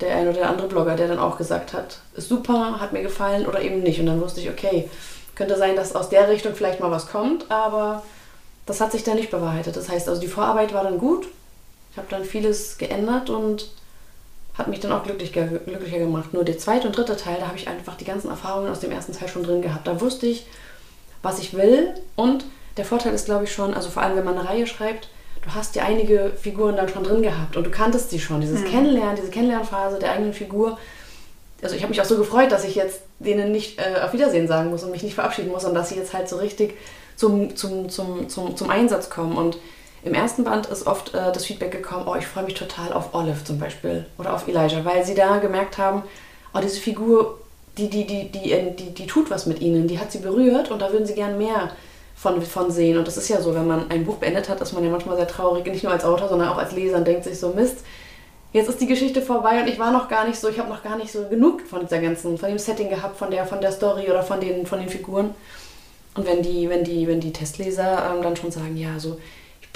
[0.00, 3.02] der ein oder der andere Blogger, der dann auch gesagt hat, ist super, hat mir
[3.02, 3.98] gefallen oder eben nicht.
[3.98, 4.88] Und dann wusste ich, okay,
[5.34, 8.04] könnte sein, dass aus der Richtung vielleicht mal was kommt, aber
[8.66, 9.76] das hat sich dann nicht bewahrheitet.
[9.76, 11.26] Das heißt, also die Vorarbeit war dann gut.
[11.90, 13.70] Ich habe dann vieles geändert und
[14.58, 16.34] hat mich dann auch glücklicher, glücklicher gemacht.
[16.34, 18.90] Nur der zweite und dritte Teil, da habe ich einfach die ganzen Erfahrungen aus dem
[18.90, 19.86] ersten Teil schon drin gehabt.
[19.86, 20.46] Da wusste ich,
[21.22, 21.94] was ich will.
[22.16, 22.44] Und
[22.76, 25.08] der Vorteil ist, glaube ich, schon, also vor allem, wenn man eine Reihe schreibt,
[25.42, 28.40] du hast ja einige Figuren dann schon drin gehabt und du kanntest sie schon.
[28.40, 28.66] Dieses mhm.
[28.66, 30.76] Kennenlernen, diese Kennenlernphase der eigenen Figur.
[31.62, 34.48] Also ich habe mich auch so gefreut, dass ich jetzt denen nicht äh, auf Wiedersehen
[34.48, 36.74] sagen muss und mich nicht verabschieden muss, sondern dass sie jetzt halt so richtig
[37.16, 39.36] zum, zum, zum, zum, zum Einsatz kommen.
[39.36, 39.58] Und
[40.02, 43.14] im ersten Band ist oft äh, das Feedback gekommen, oh, ich freue mich total auf
[43.14, 46.02] Olive zum Beispiel oder auf Elijah, weil sie da gemerkt haben,
[46.54, 47.38] oh, diese Figur,
[47.76, 50.70] die, die, die, die, die, die, die tut was mit ihnen, die hat sie berührt
[50.70, 51.70] und da würden sie gern mehr
[52.14, 52.98] von, von sehen.
[52.98, 55.16] Und das ist ja so, wenn man ein Buch beendet hat, ist man ja manchmal
[55.16, 57.78] sehr traurig, nicht nur als Autor, sondern auch als Leser und denkt sich so, Mist,
[58.52, 60.82] jetzt ist die Geschichte vorbei und ich war noch gar nicht so, ich habe noch
[60.82, 63.72] gar nicht so genug von dieser ganzen, von dem Setting gehabt, von der, von der
[63.72, 65.34] Story oder von den, von den Figuren.
[66.14, 69.18] Und wenn die, wenn die, wenn die Testleser ähm, dann schon sagen, ja, so,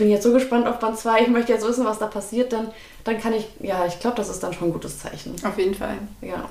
[0.02, 2.72] bin jetzt so gespannt auf Band 2, ich möchte jetzt wissen, was da passiert, dann,
[3.04, 5.36] dann kann ich, ja, ich glaube, das ist dann schon ein gutes Zeichen.
[5.46, 5.96] Auf jeden Fall.
[6.20, 6.50] Ja.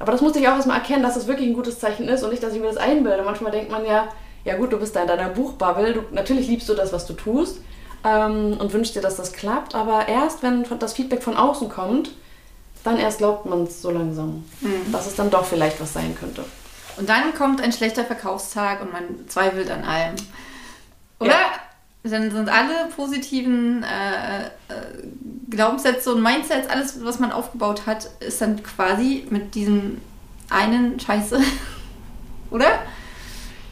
[0.00, 2.24] Aber das musste ich auch erstmal erkennen, dass es das wirklich ein gutes Zeichen ist
[2.24, 3.22] und nicht, dass ich mir das einbilde.
[3.22, 4.08] Manchmal denkt man ja,
[4.44, 7.12] ja gut, du bist da in deiner Buchbubble, du, natürlich liebst du das, was du
[7.12, 7.58] tust
[8.02, 12.10] ähm, und wünschst dir, dass das klappt, aber erst, wenn das Feedback von außen kommt,
[12.82, 14.90] dann erst glaubt man es so langsam, mhm.
[14.90, 16.44] dass es dann doch vielleicht was sein könnte.
[16.96, 20.16] Und dann kommt ein schlechter Verkaufstag und man zweifelt an allem.
[21.20, 21.30] Oder?
[21.30, 21.69] Ja
[22.02, 24.48] dann sind alle positiven äh, äh,
[25.50, 30.00] Glaubenssätze und Mindsets, alles, was man aufgebaut hat, ist dann quasi mit diesem
[30.48, 31.40] einen Scheiße
[32.50, 32.80] oder?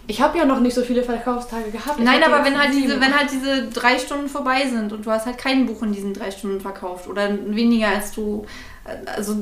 [0.07, 1.99] Ich habe ja noch nicht so viele Verkaufstage gehabt.
[1.99, 5.11] Ich Nein, aber wenn halt, diese, wenn halt diese drei Stunden vorbei sind und du
[5.11, 8.47] hast halt kein Buch in diesen drei Stunden verkauft oder weniger als du.
[8.85, 9.37] äh, Also,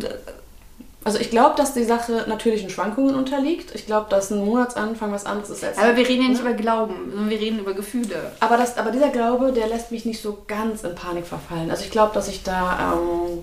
[1.07, 3.73] Also ich glaube, dass die Sache natürlichen Schwankungen unterliegt.
[3.77, 5.79] Ich glaube, dass ein Monatsanfang was anderes ist als...
[5.79, 6.51] aber wir reden ja nicht Ne?
[6.51, 8.33] über Glauben, sondern wir reden über Gefühle.
[8.41, 11.71] Aber, das, aber dieser Glaube, der lässt mich nicht so ganz in Panik verfallen.
[11.71, 13.39] Also ich glaube, dass ich da ähm,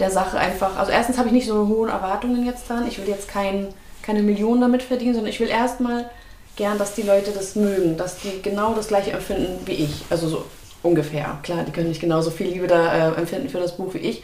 [0.00, 0.76] der Sache einfach...
[0.76, 2.86] Also erstens habe ich nicht so hohe Erwartungen jetzt dran.
[2.86, 3.68] Ich will jetzt kein,
[4.02, 6.10] keine Millionen damit verdienen, sondern ich will erstmal
[6.56, 10.04] gern, dass die Leute das mögen, dass die genau das gleiche empfinden wie ich.
[10.10, 10.44] Also so
[10.82, 11.38] ungefähr.
[11.42, 14.22] Klar, die können nicht genauso viel Liebe da äh, empfinden für das Buch wie ich.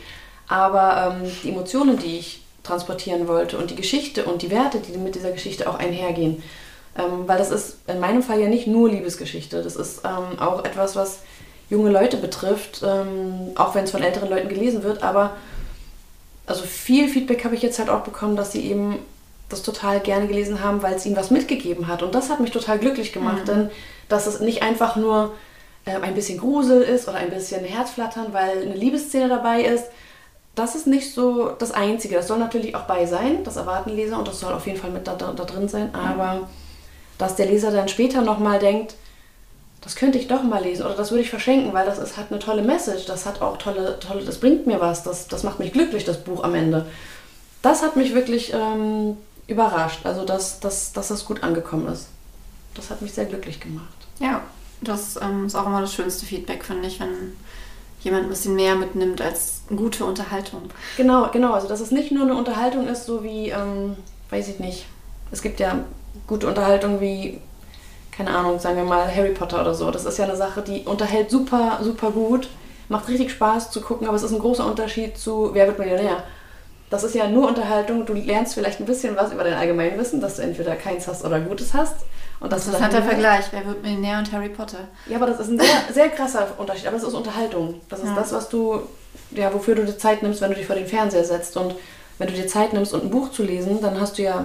[0.49, 4.97] Aber ähm, die Emotionen, die ich transportieren wollte und die Geschichte und die Werte, die
[4.97, 6.43] mit dieser Geschichte auch einhergehen,
[6.97, 9.63] ähm, weil das ist in meinem Fall ja nicht nur Liebesgeschichte.
[9.63, 11.21] Das ist ähm, auch etwas, was
[11.71, 15.03] junge Leute betrifft, ähm, auch wenn es von älteren Leuten gelesen wird.
[15.03, 15.37] Aber
[16.47, 18.99] also viel Feedback habe ich jetzt halt auch bekommen, dass sie eben
[19.49, 22.03] das total gerne gelesen haben, weil es ihnen was mitgegeben hat.
[22.03, 23.71] Und das hat mich total glücklich gemacht, denn
[24.09, 25.35] dass es nicht einfach nur
[25.87, 29.85] ähm, ein bisschen Grusel ist oder ein bisschen Herzflattern, weil eine Liebesszene dabei ist.
[30.59, 32.17] Das ist nicht so das Einzige.
[32.17, 34.91] Das soll natürlich auch bei sein, das erwarten Leser und das soll auf jeden Fall
[34.91, 35.95] mit da, da, da drin sein.
[35.95, 36.49] Aber
[37.17, 38.97] dass der Leser dann später nochmal denkt,
[39.83, 42.33] das könnte ich doch mal lesen oder das würde ich verschenken, weil das ist, hat
[42.33, 45.61] eine tolle Message, das hat auch tolle, tolle, das bringt mir was, das, das macht
[45.61, 46.87] mich glücklich, das Buch am Ende.
[47.63, 49.17] Das hat mich wirklich ähm,
[49.47, 52.09] überrascht, also dass, dass, dass das gut angekommen ist.
[52.75, 53.87] Das hat mich sehr glücklich gemacht.
[54.19, 54.43] Ja,
[54.81, 57.37] das ähm, ist auch immer das schönste Feedback, finde ich, wenn
[58.01, 60.63] jemand ein bisschen mehr mitnimmt als gute Unterhaltung.
[60.97, 63.97] Genau, genau, also dass es nicht nur eine Unterhaltung ist, so wie, ähm,
[64.31, 64.87] weiß ich nicht,
[65.31, 65.85] es gibt ja
[66.27, 67.41] gute Unterhaltung wie,
[68.13, 69.91] keine Ahnung, sagen wir mal Harry Potter oder so.
[69.91, 72.49] Das ist ja eine Sache, die unterhält super, super gut,
[72.89, 76.23] macht richtig Spaß zu gucken, aber es ist ein großer Unterschied zu Wer wird Millionär?
[76.91, 80.37] Das ist ja nur Unterhaltung, du lernst vielleicht ein bisschen was über dein Allgemeinwissen, dass
[80.37, 81.97] du entweder keins hast oder Gutes hast.
[82.41, 83.47] Und Das der dann- Vergleich.
[83.51, 84.87] Wer wird Millionär und Harry Potter?
[85.07, 86.87] Ja, aber das ist ein sehr, sehr krasser Unterschied.
[86.87, 87.81] Aber es ist Unterhaltung.
[87.89, 88.15] Das ist Ja.
[88.15, 88.81] das, was du,
[89.33, 91.57] ja, wofür du dir Zeit nimmst, wenn du dich vor den Fernseher setzt.
[91.57, 91.75] Und
[92.19, 94.45] wenn du dir Zeit nimmst, und ein Buch zu lesen, dann hast du ja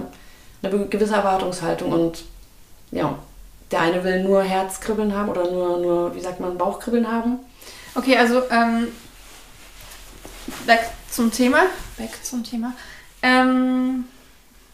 [0.62, 1.92] eine gewisse Erwartungshaltung.
[1.92, 2.24] Und
[2.90, 3.16] ja,
[3.70, 7.38] der eine will nur Herzkribbeln haben oder nur, nur wie sagt man, Bauchkribbeln haben.
[7.94, 8.88] Okay, also ähm,
[10.66, 11.62] back zum Thema.
[11.96, 12.72] Back zum Thema.
[13.22, 14.04] Ähm,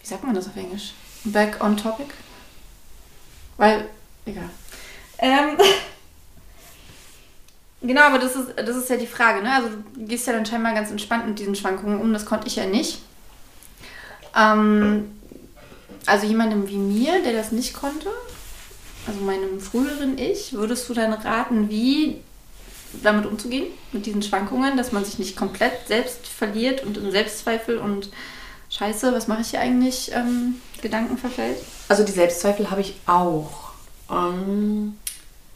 [0.00, 0.94] wie sagt man das auf Englisch?
[1.24, 2.06] Back on topic?
[3.60, 3.84] Weil,
[4.24, 4.48] egal.
[5.18, 5.58] Ähm,
[7.82, 9.52] genau, aber das ist, das ist ja die Frage, ne?
[9.52, 12.56] Also du gehst ja dann scheinbar ganz entspannt mit diesen Schwankungen um, das konnte ich
[12.56, 13.02] ja nicht.
[14.34, 15.10] Ähm,
[16.06, 18.08] also jemandem wie mir, der das nicht konnte,
[19.06, 22.22] also meinem früheren Ich, würdest du dann raten, wie
[23.02, 27.76] damit umzugehen, mit diesen Schwankungen, dass man sich nicht komplett selbst verliert und in Selbstzweifel
[27.76, 28.08] und
[28.70, 31.56] Scheiße, was mache ich hier eigentlich, ähm, Gedanken verfällt?
[31.88, 33.70] Also die Selbstzweifel habe ich auch.
[34.11, 34.96] Ähm,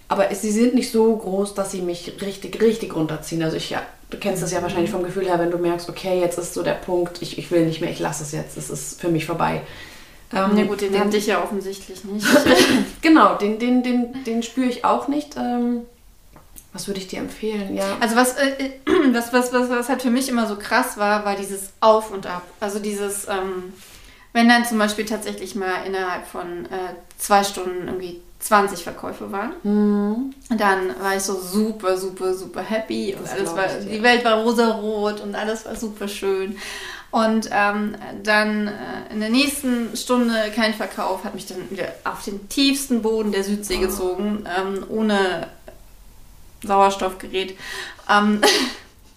[0.09, 3.43] aber es- sie sind nicht so groß, dass sie mich richtig, richtig runterziehen.
[3.43, 6.21] Also ich, ja, du kennst das ja wahrscheinlich vom Gefühl her, wenn du merkst, okay,
[6.21, 8.69] jetzt ist so der Punkt, ich, ich will nicht mehr, ich lasse es jetzt, es
[8.69, 9.63] ist für mich vorbei.
[10.33, 12.27] Ähm, Na gut, den hatte ich ja offensichtlich nicht.
[13.03, 15.37] Genau, den, den, den, den spüre ich auch nicht.
[15.37, 15.83] Ähm,
[16.75, 17.75] was würde ich dir empfehlen?
[17.75, 17.97] Ja.
[18.01, 18.73] Also was, äh,
[19.13, 22.27] was, was, was, was halt für mich immer so krass war, war dieses Auf und
[22.27, 22.43] Ab.
[22.61, 23.73] Also dieses, ähm,
[24.35, 29.53] wenn dann zum Beispiel tatsächlich mal innerhalb von äh, zwei Stunden irgendwie 20 Verkäufe waren,
[29.63, 30.35] Hm.
[30.59, 34.23] dann war ich so super, super, super happy und Das alles war, ich die Welt
[34.25, 36.57] war rosarot und alles war super schön.
[37.11, 42.25] Und ähm, dann äh, in der nächsten Stunde kein Verkauf, hat mich dann wieder auf
[42.25, 43.83] den tiefsten Boden der Südsee Oh.
[43.83, 45.47] gezogen, ähm, ohne
[46.67, 47.57] Sauerstoffgerät.
[48.11, 48.41] Ähm,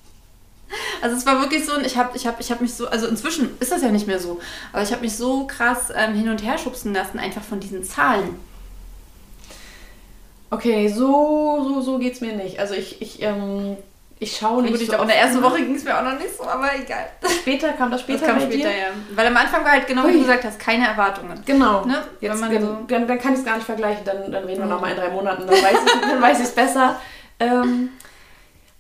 [1.01, 3.07] also es war wirklich so, und ich habe ich hab, ich hab mich so, also
[3.07, 4.39] inzwischen ist das ja nicht mehr so,
[4.73, 7.83] aber ich habe mich so krass ähm, hin und her schubsen lassen, einfach von diesen
[7.83, 8.37] Zahlen.
[10.49, 12.57] Okay, so, so, so geht es mir nicht.
[12.59, 13.75] Also ich, ich, ähm,
[14.17, 15.43] ich schaue nicht Gut, ich so in der ersten.
[15.43, 17.05] Woche ging es mir auch noch nicht so, aber egal.
[17.41, 18.77] Später kam das später Das kam später, dir?
[18.77, 18.85] ja.
[19.13, 21.41] Weil am Anfang war halt genau wie du gesagt hast, keine Erwartungen.
[21.45, 21.83] Genau.
[21.85, 22.01] Ne?
[22.21, 22.45] Jetzt, so-
[22.87, 24.71] dann, dann kann ich es gar nicht vergleichen, dann, dann reden wir Mhm.
[24.71, 26.99] nochmal in drei Monaten, dann weiß ich es besser.
[27.39, 27.89] Ähm,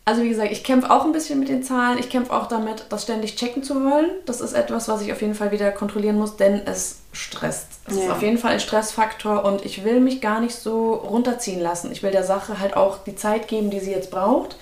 [0.05, 1.99] also wie gesagt, ich kämpfe auch ein bisschen mit den Zahlen.
[1.99, 4.09] Ich kämpfe auch damit, das ständig checken zu wollen.
[4.25, 7.67] Das ist etwas, was ich auf jeden Fall wieder kontrollieren muss, denn es stresst.
[7.87, 8.13] Es ist Ja.
[8.13, 11.91] auf jeden Fall ein Stressfaktor und ich will mich gar nicht so runterziehen lassen.
[11.91, 14.55] Ich will der Sache halt auch die Zeit geben, die sie jetzt braucht.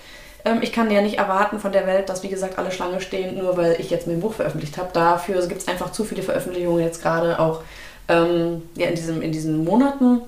[0.46, 3.38] Ähm, ich kann ja nicht erwarten von der Welt, dass, wie gesagt, alle Schlange stehen,
[3.38, 4.90] nur weil ich jetzt mein Buch veröffentlicht habe.
[4.94, 7.62] Dafür gibt es einfach zu viele Veröffentlichungen jetzt gerade auch
[8.08, 10.22] ähm, ja, in, diesem, in diesen Monaten,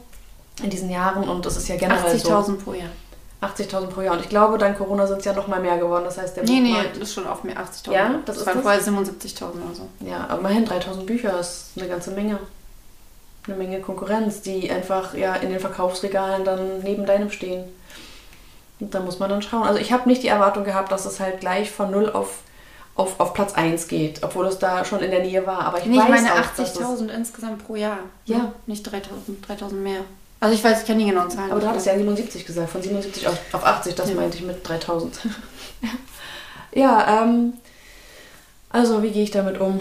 [0.62, 2.30] in diesen Jahren und das ist ja generell so.
[2.30, 2.90] 80.000 pro Jahr.
[3.42, 4.14] 80.000 pro Jahr.
[4.16, 6.04] Und ich glaube, dank Corona sind es ja noch mal mehr geworden.
[6.06, 7.92] Das heißt, der Nee, nee, das ist schon auf mir 80.000.
[7.92, 9.88] Ja, das das ist waren vorher 77.000 oder so.
[10.00, 12.40] Ja, aber immerhin 3.000 Bücher ist eine ganze Menge.
[13.48, 17.64] eine Menge Konkurrenz, die einfach ja in den Verkaufsregalen dann neben deinem stehen.
[18.80, 19.64] Und da muss man dann schauen.
[19.64, 22.40] Also ich habe nicht die Erwartung gehabt, dass es halt gleich von 0 auf,
[22.96, 25.62] auf, auf Platz 1 geht, obwohl es da schon in der Nähe war.
[25.62, 28.00] Aber ich Nee, ich weiß meine dass es- 80.000 insgesamt pro Jahr.
[28.26, 28.52] Ja.
[28.66, 29.02] Nicht 3.000,
[29.48, 30.02] 3.000 mehr.
[30.40, 31.52] Also ich weiß, ich kenne die genauen Zahlen.
[31.52, 34.16] Aber du hattest ja 77 gesagt, von 77 auf, auf 80, das Ja.
[34.16, 35.20] meinte ich mit 3000.
[36.74, 37.54] ja, ähm,
[38.70, 39.80] also wie gehe ich damit um?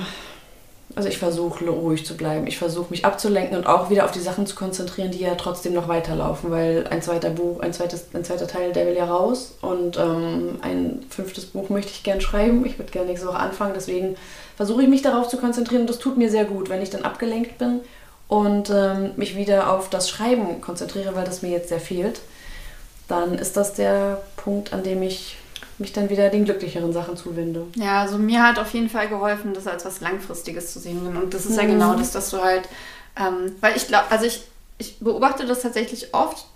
[0.94, 2.46] Also ich versuche ruhig zu bleiben.
[2.46, 5.74] Ich versuche mich abzulenken und auch wieder auf die Sachen zu konzentrieren, die ja trotzdem
[5.74, 9.58] noch weiterlaufen, weil ein zweiter Buch, ein zweites, ein zweiter Teil, der will ja raus
[9.60, 12.64] und ähm, ein fünftes Buch möchte ich gern schreiben.
[12.64, 14.16] Ich würde gerne nächste Woche anfangen, deswegen
[14.56, 17.02] versuche ich mich darauf zu konzentrieren und das tut mir sehr gut, wenn ich dann
[17.02, 17.80] abgelenkt bin
[18.28, 22.20] und ähm, mich wieder auf das Schreiben konzentriere, weil das mir jetzt sehr fehlt,
[23.08, 25.36] dann ist das der Punkt, an dem ich
[25.78, 27.66] mich dann wieder den glücklicheren Sachen zuwende.
[27.76, 31.16] Ja, also mir hat auf jeden Fall geholfen, das als was Langfristiges zu sehen.
[31.16, 31.68] Und das ist ja Mhm.
[31.72, 32.62] genau das, dass du halt,
[33.18, 34.42] ähm, weil ich glaube, also ich,
[34.78, 36.46] ich beobachte das tatsächlich oft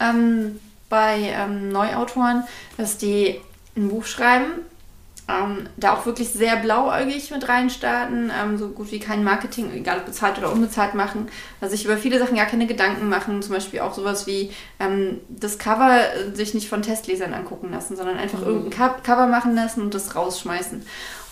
[0.00, 2.44] ähm, bei ähm, Neuautoren,
[2.76, 3.40] dass die
[3.76, 4.46] ein Buch schreiben,
[5.28, 9.98] ähm, da auch wirklich sehr blauäugig mit reinstarten, ähm, so gut wie kein Marketing, egal
[9.98, 11.28] ob bezahlt oder unbezahlt machen,
[11.60, 15.20] also sich über viele Sachen gar keine Gedanken machen, zum Beispiel auch sowas wie ähm,
[15.28, 18.46] das Cover äh, sich nicht von Testlesern angucken lassen, sondern einfach Mhm.
[18.46, 20.82] irgendein Co- Cover machen lassen und das rausschmeißen.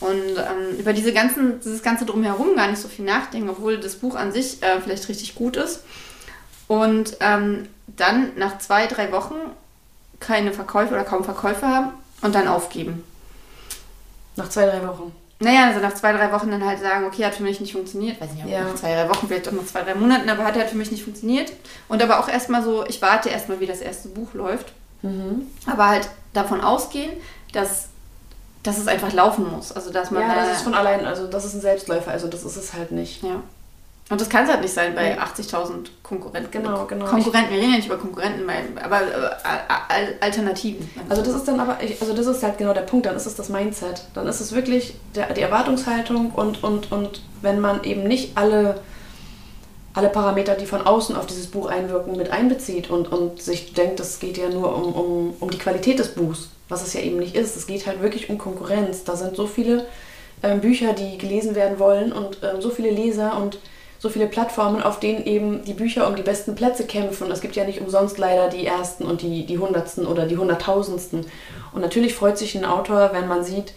[0.01, 3.97] Und ähm, über diese ganzen, dieses ganze Drumherum gar nicht so viel nachdenken, obwohl das
[3.97, 5.85] Buch an sich äh, vielleicht richtig gut ist.
[6.69, 9.37] Und ähm, dann nach zwei, drei Wochen
[10.21, 13.05] keine Verkäufe oder kaum Verkäufe haben und dann aufgeben.
[14.37, 15.13] Nach zwei, drei Wochen.
[15.39, 18.19] Naja, also nach zwei, drei Wochen dann halt sagen, okay, hat für mich nicht funktioniert.
[18.21, 18.65] Weiß nicht, ob Ja.
[18.65, 20.91] nach zwei, drei Wochen, vielleicht auch nach zwei, drei Monaten, aber hat halt für mich
[20.91, 21.53] nicht funktioniert.
[21.89, 24.73] Und aber auch erstmal so, ich warte erstmal, wie das erste Buch läuft.
[25.03, 25.43] Mhm.
[25.67, 27.11] Aber halt davon ausgehen,
[27.53, 27.89] dass,
[28.63, 29.73] dass es einfach laufen muss.
[29.73, 32.29] Also dass man Ja, da, das ist von allein, also das ist ein Selbstläufer, also
[32.29, 33.23] das ist es halt nicht.
[33.23, 33.43] ja.
[34.09, 35.21] Und das kann es halt nicht sein bei Nee.
[35.21, 36.51] 80.000 Konkurrenten.
[36.53, 37.07] Genau, genau.
[37.07, 38.49] Konkurrenten, wir reden ja nicht über Konkurrenten,
[38.81, 40.89] aber äh, Al- Alternativen.
[41.09, 43.35] Also das ist dann aber, also das ist halt genau der Punkt, dann ist es
[43.35, 44.03] das Mindset.
[44.15, 48.81] Dann ist es wirklich der, die Erwartungshaltung und, und, und wenn man eben nicht alle,
[49.93, 53.99] alle Parameter, die von außen auf dieses Buch einwirken, mit einbezieht und, und sich denkt,
[53.99, 57.19] es geht ja nur um, um, um die Qualität des Buchs, was es ja eben
[57.19, 57.57] nicht ist.
[57.57, 59.03] Es geht halt wirklich um Konkurrenz.
[59.03, 59.85] Da sind so viele
[60.45, 63.59] ähm, Bücher, die gelesen werden wollen und ähm, so viele Leser und
[64.07, 67.29] so viele Plattformen, auf denen eben die Bücher um die besten Plätze kämpfen.
[67.33, 71.27] Es gibt ja nicht umsonst leider die ersten und die, die hundertsten oder die hunderttausendsten.
[71.73, 73.75] Und natürlich freut sich ein Autor, wenn man sieht,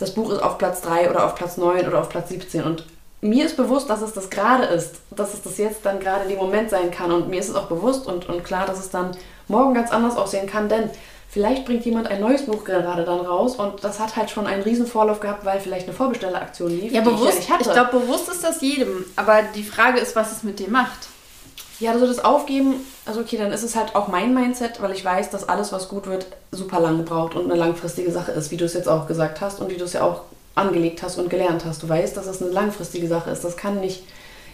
[0.00, 2.64] das Buch ist auf Platz 3 oder auf Platz 9 oder auf Platz 17.
[2.64, 2.86] Und
[3.20, 6.36] mir ist bewusst, dass es das gerade ist, dass es das jetzt dann gerade der
[6.36, 7.12] Moment sein kann.
[7.12, 9.12] Und mir ist es auch bewusst und, und klar, dass es dann
[9.46, 10.90] morgen ganz anders aussehen kann, denn
[11.38, 14.64] vielleicht bringt jemand ein neues Buch gerade dann raus und das hat halt schon einen
[14.64, 17.38] riesen Vorlauf gehabt, weil vielleicht eine Vorbestelleraktion lief, Ja, bewusst.
[17.38, 19.04] ich ja Ich, glaube, bewusst ist das jedem.
[19.14, 21.06] Aber die Frage ist, was es mit dir macht.
[21.78, 22.74] Ja, also das Aufgeben,
[23.06, 25.88] also okay, dann ist es halt auch mein Mindset, weil ich weiß, dass alles, was
[25.88, 29.06] gut wird, super lange braucht und eine langfristige Sache ist, wie du es jetzt auch
[29.06, 30.22] gesagt hast und wie du es ja auch
[30.56, 31.84] angelegt hast und gelernt hast.
[31.84, 33.44] Du weißt, dass es eine langfristige Sache ist.
[33.44, 34.02] Das kann nicht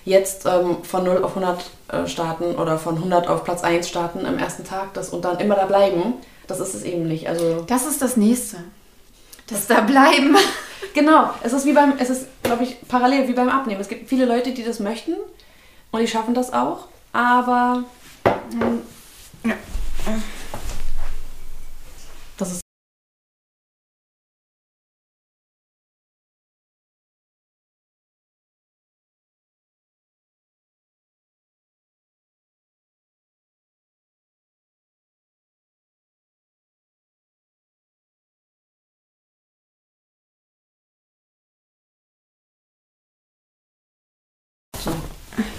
[0.04, 4.26] jetzt ähm, von 0 auf 100 äh, starten oder von 100 auf Platz 1 starten
[4.26, 6.12] am ersten Tag das, und dann immer da bleiben.
[6.46, 7.28] Das ist es eben nicht.
[7.28, 8.58] Also Das ist das Nächste.
[9.46, 10.36] Das da bleiben.
[10.92, 13.80] Genau, es ist wie beim, es ist, glaube ich, parallel wie beim Abnehmen.
[13.80, 15.14] Es gibt viele Leute, die das möchten
[15.90, 17.82] und die schaffen das auch, aber
[18.22, 18.34] das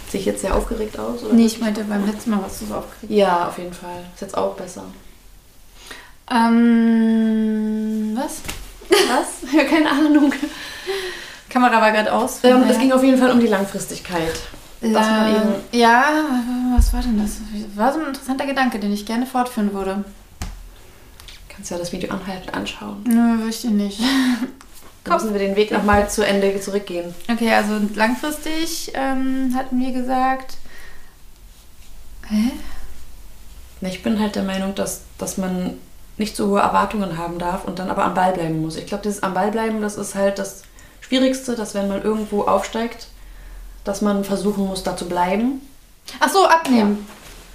[0.10, 1.24] Sehe ich jetzt sehr aufgeregt aus?
[1.24, 1.34] Oder?
[1.34, 3.12] Nee, ich meinte beim letzten Mal warst du so aufgeregt.
[3.12, 4.04] Ja, auf jeden Fall.
[4.14, 4.84] Ist jetzt auch besser.
[6.32, 8.42] Ähm, was?
[8.90, 9.52] Was?
[9.54, 10.32] Ja, keine Ahnung.
[11.50, 12.40] Kamera war gerade aus.
[12.44, 14.34] Ähm, es ging auf jeden Fall um die Langfristigkeit.
[14.82, 16.04] eben- ja,
[16.76, 17.38] was war denn das?
[17.76, 20.04] War so ein interessanter Gedanke, den ich gerne fortführen würde.
[21.50, 23.04] Kannst ja das Video anhalten, anschauen.
[23.08, 24.00] Nö, möchte ich nicht.
[25.08, 27.13] Müssen wir den Weg nochmal zu Ende zurückgehen.
[27.32, 30.58] Okay, also langfristig ähm, hatten wir gesagt.
[32.28, 32.52] Hä?
[33.82, 35.78] Ich bin halt der Meinung, dass, dass man
[36.18, 38.78] nicht so hohe Erwartungen haben darf und dann aber am Ball bleiben muss.
[38.78, 40.63] Ich glaube, dieses am Ball bleiben, das ist halt das
[41.02, 43.08] Schwierigste, dass wenn man irgendwo aufsteigt,
[43.84, 45.62] dass man versuchen muss, da zu bleiben.
[46.20, 47.08] Ach so, abnehmen.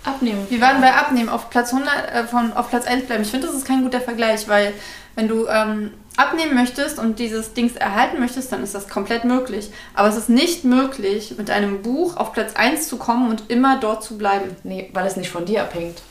[0.04, 0.46] Abnehmen.
[0.48, 3.22] Wir waren bei Abnehmen auf Platz 100, äh, von, auf Platz 1 bleiben.
[3.22, 4.72] Ich finde, das ist kein guter Vergleich, weil
[5.14, 9.70] wenn du ähm, abnehmen möchtest und dieses Dings erhalten möchtest, dann ist das komplett möglich.
[9.94, 13.78] Aber es ist nicht möglich, mit einem Buch auf Platz 1 zu kommen und immer
[13.80, 14.56] dort zu bleiben.
[14.62, 16.02] Nee, weil es nicht von dir abhängt.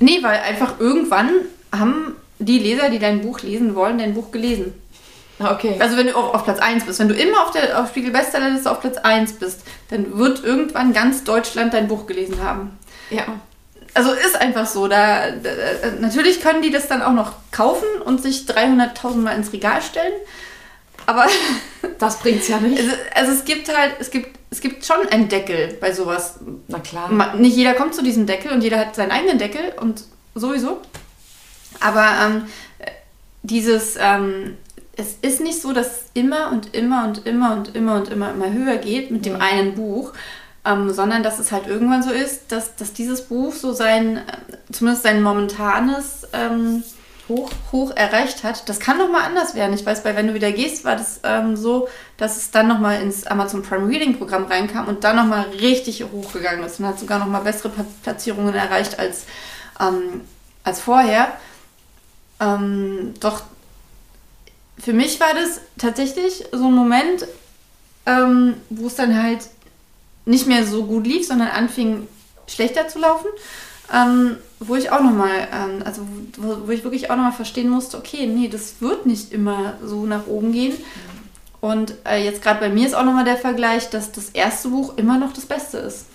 [0.00, 1.30] Nee, weil einfach irgendwann
[1.72, 4.74] haben die Leser, die dein Buch lesen wollen, dein Buch gelesen.
[5.38, 5.76] Ah, Okay.
[5.78, 8.10] Also wenn du auf, auf Platz 1 bist, wenn du immer auf der auf Spiegel
[8.12, 12.78] Bestsellerliste auf Platz 1 bist, dann wird irgendwann ganz Deutschland dein Buch gelesen haben.
[13.10, 13.24] ja.
[13.98, 14.88] Also ist einfach so.
[14.88, 15.50] Da, da,
[16.00, 20.12] natürlich können die das dann auch noch kaufen und sich 300.000 Mal ins Regal stellen.
[21.06, 21.26] Aber
[21.98, 22.78] Das bringt's ja nicht.
[22.78, 26.38] also, also es gibt halt, es gibt, es gibt schon einen Deckel bei sowas.
[26.68, 27.34] Na klar.
[27.36, 30.80] Nicht jeder kommt zu diesem Deckel und jeder hat seinen eigenen Deckel und sowieso.
[31.80, 32.46] Aber ähm,
[33.42, 34.56] dieses, ähm,
[34.96, 38.32] es ist nicht so, dass es immer und immer und immer und immer und immer
[38.32, 40.12] immer höher geht mit dem einen Buch,
[40.68, 44.22] ähm, sondern dass es halt irgendwann so ist, dass, dass dieses Buch so sein, äh,
[44.70, 46.82] zumindest sein momentanes ähm,
[47.26, 47.50] Hoch.
[47.72, 48.68] hoch erreicht hat.
[48.68, 49.72] Das kann noch mal anders werden.
[49.72, 52.78] Ich weiß, bei Wenn du wieder gehst, war das ähm, so, dass es dann noch
[52.78, 56.86] mal ins Amazon Prime Reading Programm reinkam und dann noch mal richtig hochgegangen ist und
[56.86, 57.70] hat sogar noch mal bessere
[58.02, 59.24] Platzierungen erreicht als,
[59.80, 60.22] ähm,
[60.64, 61.32] als vorher.
[62.40, 63.42] Ähm, doch
[64.78, 67.26] für mich war das tatsächlich so ein Moment,
[68.06, 69.48] ähm, wo es dann halt
[70.28, 72.06] nicht mehr so gut lief, sondern anfing
[72.46, 73.28] schlechter zu laufen.
[73.92, 76.02] Ähm, wo ich auch nochmal, ähm, also
[76.36, 80.04] wo, wo ich wirklich auch nochmal verstehen musste, okay, nee, das wird nicht immer so
[80.04, 80.76] nach oben gehen.
[81.60, 84.96] Und äh, jetzt gerade bei mir ist auch nochmal der Vergleich, dass das erste Buch
[84.96, 86.06] immer noch das Beste ist.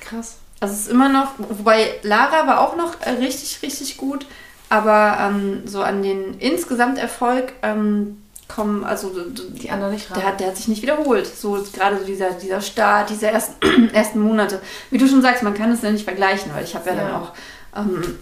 [0.00, 0.36] Krass.
[0.58, 4.26] Also es ist immer noch, wobei Lara war auch noch äh, richtig, richtig gut,
[4.68, 10.18] aber ähm, so an den Insgesamterfolg ähm, kommen, also Die anderen nicht ran.
[10.18, 11.26] der hat, der hat sich nicht wiederholt.
[11.26, 14.60] So gerade so dieser, dieser Start, diese ersten, ersten Monate.
[14.90, 17.08] Wie du schon sagst, man kann es ja nicht vergleichen, weil ich habe ja, dann
[17.08, 17.18] Ja.
[17.18, 17.32] auch.
[17.76, 18.18] Ähm,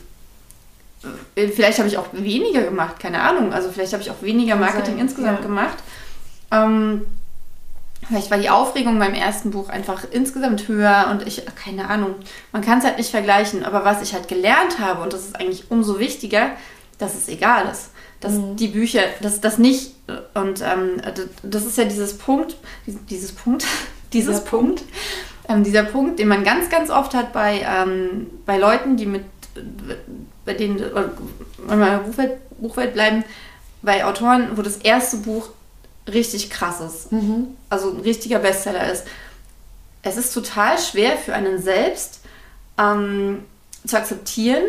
[1.35, 3.53] äh, vielleicht habe ich auch weniger gemacht, keine Ahnung.
[3.53, 5.47] Also vielleicht habe ich auch weniger Marketing sein, insgesamt ja.
[5.47, 5.79] gemacht.
[6.53, 7.07] Ähm,
[8.07, 12.15] vielleicht war die Aufregung beim ersten Buch einfach insgesamt höher und ich, keine Ahnung.
[12.53, 13.65] Man kann es halt nicht vergleichen.
[13.65, 16.51] Aber was ich halt gelernt habe, und das ist eigentlich umso wichtiger,
[16.99, 17.91] dass es egal ist.
[18.21, 18.57] Dass Mhm.
[18.57, 19.93] die Bücher, dass das nicht,
[20.35, 21.01] und ähm,
[21.43, 22.57] das ist ja dieses Punkt,
[23.09, 23.65] dieses Punkt,
[24.13, 24.83] dieses Dieser Punkt,
[25.49, 29.25] ähm, dieser Punkt, den man ganz, ganz oft hat bei, ähm, bei Leuten, die mit,
[30.45, 30.91] bei denen, äh,
[31.67, 33.25] wenn wir in der Buchwelt, Buchwelt bleiben,
[33.83, 35.49] bei Autoren, wo das erste Buch
[36.07, 37.57] richtig krass ist, Mhm.
[37.71, 39.05] also ein richtiger Bestseller ist.
[40.03, 42.21] Es ist total schwer für einen selbst
[42.79, 43.45] ähm,
[43.87, 44.63] zu akzeptieren,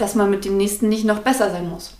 [0.00, 1.94] dass man mit dem nächsten nicht noch besser sein muss.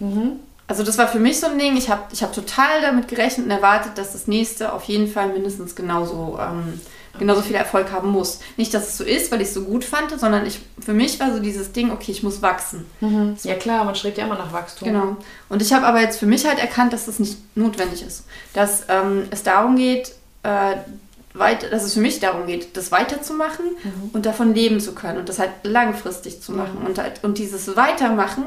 [0.00, 0.40] Mhm.
[0.66, 3.46] Also das war für mich so ein Ding, ich habe ich hab total damit gerechnet
[3.46, 6.80] und erwartet, dass das nächste auf jeden Fall mindestens genauso, ähm,
[7.18, 8.40] genauso viel Erfolg haben muss.
[8.56, 11.20] Nicht, dass es so ist, weil ich es so gut fand, sondern ich, für mich
[11.20, 12.86] war so dieses Ding, okay, ich muss wachsen.
[13.00, 13.36] Mhm.
[13.42, 14.88] Ja klar, man strebt ja immer nach Wachstum.
[14.88, 15.16] Genau.
[15.50, 18.24] Und ich habe aber jetzt für mich halt erkannt, dass das nicht notwendig ist.
[18.54, 20.76] Dass ähm, es darum geht, äh,
[21.34, 23.64] weit, dass es für mich darum geht, das weiterzumachen
[24.12, 26.78] und davon leben zu können und das halt langfristig zu machen.
[26.86, 28.44] Und, halt, und dieses Weitermachen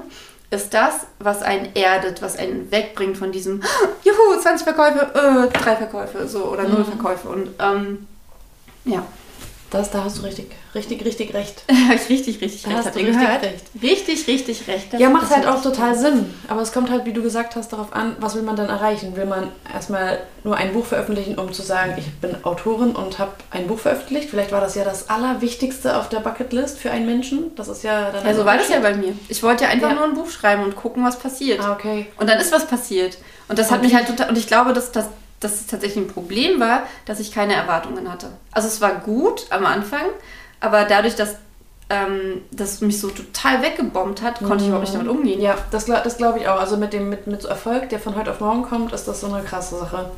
[0.49, 3.61] ist das, was einen erdet, was einen wegbringt von diesem
[4.03, 7.27] Juhu, 20 Verkäufe, äh, drei Verkäufe so oder null Verkäufe.
[7.27, 8.07] Und ähm,
[8.85, 9.05] ja,
[9.69, 11.63] Das, da hast du richtig, richtig, richtig recht.
[12.09, 12.85] richtig, richtig Da recht.
[12.85, 13.43] hast du richtig gehört?
[13.43, 13.65] recht.
[13.81, 14.93] Richtig, richtig recht.
[14.93, 16.33] Das- Ja, macht das halt hat auch total Sinn.
[16.47, 19.15] Aber es kommt halt, wie du gesagt hast, darauf an, was will man dann erreichen?
[19.17, 23.31] Will man erstmal nur ein Buch veröffentlichen, um zu sagen, ich bin Autorin und habe
[23.51, 24.29] ein Buch veröffentlicht?
[24.29, 27.53] Vielleicht war das ja das Allerwichtigste auf der Bucketlist für einen Menschen.
[27.55, 29.13] Das ist ja dann Ja, so war das ja bei mir.
[29.27, 29.95] Ich wollte ja einfach Ja.
[29.95, 31.59] nur ein Buch schreiben und gucken, was passiert.
[31.59, 32.07] Ah, okay.
[32.17, 33.17] Und dann ist was passiert.
[33.49, 34.29] Und das hat Und mich halt total.
[34.29, 35.07] Und ich glaube, dass, dass,
[35.39, 38.27] dass es tatsächlich ein Problem war, dass ich keine Erwartungen hatte.
[38.51, 40.05] Also es war gut am Anfang,
[40.59, 41.35] aber dadurch, dass
[41.89, 45.41] ähm, das mich so total weggebombt hat, konnte ich überhaupt nicht damit umgehen.
[45.41, 46.59] Ja, das, das glaube ich auch.
[46.59, 49.21] Also mit dem mit, mit so Erfolg, der von heute auf morgen kommt, ist das
[49.21, 50.11] so eine krasse Sache.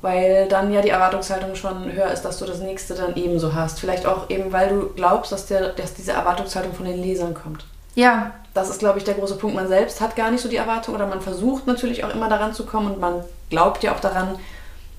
[0.00, 3.78] Weil dann ja die Erwartungshaltung schon höher ist, dass du das nächste dann ebenso hast.
[3.78, 7.64] Vielleicht auch eben, weil du glaubst, dass, der, dass diese Erwartungshaltung von den Lesern kommt.
[7.94, 9.56] Ja, Das ist, glaube ich, der große Punkt.
[9.56, 12.52] Man selbst hat gar nicht so die Erwartung oder man versucht natürlich auch immer daran
[12.52, 14.38] zu kommen und man glaubt ja auch daran,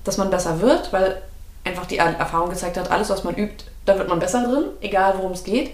[0.02, 1.22] dass man besser wird, weil
[1.64, 4.64] einfach die Er- Erfahrung gezeigt hat, alles, was man übt, da wird man besser drin,
[4.80, 5.70] egal worum es geht.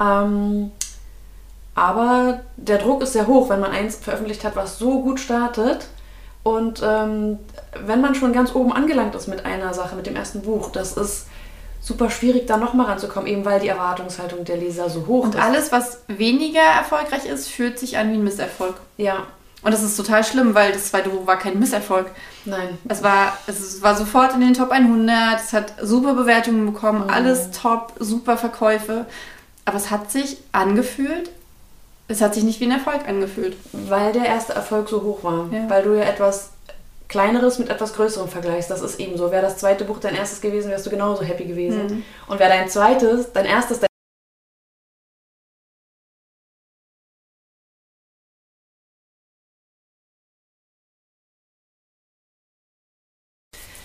[0.00, 0.70] Ähm,
[1.74, 5.88] aber der Druck ist sehr hoch, wenn man eins veröffentlicht hat, was so gut startet.
[6.42, 7.38] Und ähm,
[7.84, 10.96] wenn man schon ganz oben angelangt ist mit einer Sache, mit dem ersten Buch, das
[10.96, 11.26] ist
[11.86, 15.40] super schwierig, da nochmal ranzukommen, eben weil die Erwartungshaltung der Leser so hoch und ist.
[15.40, 18.74] alles, was weniger erfolgreich ist, fühlt sich an wie ein Misserfolg.
[18.96, 19.18] Ja,
[19.62, 22.06] Und das ist total schlimm, weil das zweite Buch war kein Misserfolg.
[22.44, 22.76] nein.
[22.88, 27.10] Es war, es war sofort in den Top 100, es hat super Bewertungen bekommen, Mhm.
[27.10, 29.06] alles top, super Verkäufe.
[29.64, 31.30] Aber es hat sich angefühlt
[32.08, 33.56] Es hat sich nicht wie ein Erfolg angefühlt.
[33.72, 35.46] Weil der erste Erfolg so hoch war.
[35.52, 35.68] Ja.
[35.68, 36.50] Weil du ja etwas
[37.08, 38.70] Kleineres mit etwas Größerem vergleichst.
[38.70, 39.30] Das ist eben so.
[39.30, 41.86] Wäre das zweite Buch dein erstes gewesen, wärst du genauso happy gewesen.
[41.86, 42.02] Mhm.
[42.26, 43.86] Und wäre dein zweites, dein erstes, dein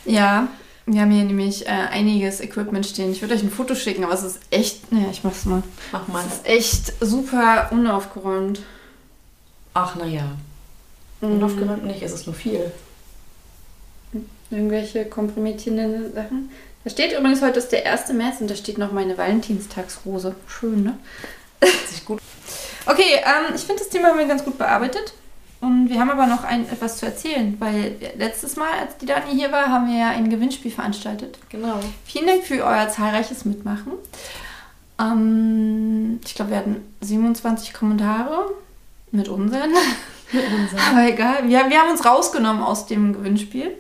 [0.03, 0.47] Ja,
[0.87, 3.11] wir haben hier nämlich äh, einiges Equipment stehen.
[3.11, 4.91] Ich würde euch ein Foto schicken, aber es ist echt.
[4.91, 5.61] Ne, ich mach's mal.
[5.91, 6.25] Mach mal.
[6.25, 8.63] Es ist echt super unaufgeräumt.
[9.73, 10.23] Ach, naja.
[11.21, 11.35] Mhm.
[11.35, 12.71] Unaufgeräumt nicht, es ist nur viel.
[14.51, 16.51] Irgendwelche kompromittierenden Sachen.
[16.83, 18.13] Da steht übrigens, heute ist der 1.
[18.13, 20.35] März und da steht noch meine Valentinstagsrose.
[20.47, 20.97] Schön, ne?
[21.87, 22.19] Sich gut.
[22.85, 25.13] Okay, ähm, ich finde das Thema haben wir ganz gut bearbeitet.
[25.61, 29.31] Und wir haben aber noch ein, etwas zu erzählen, weil letztes Mal, als die Dani
[29.31, 31.37] hier war, haben wir ja ein Gewinnspiel veranstaltet.
[31.49, 31.79] Genau.
[32.03, 33.93] Vielen Dank für euer zahlreiches Mitmachen.
[34.99, 38.49] Ähm, ich glaube, wir hatten 27 Kommentare
[39.11, 39.69] mit unseren.
[40.31, 40.83] Mit unserem.
[40.91, 43.77] Aber egal, wir, wir haben uns rausgenommen aus dem Gewinnspiel.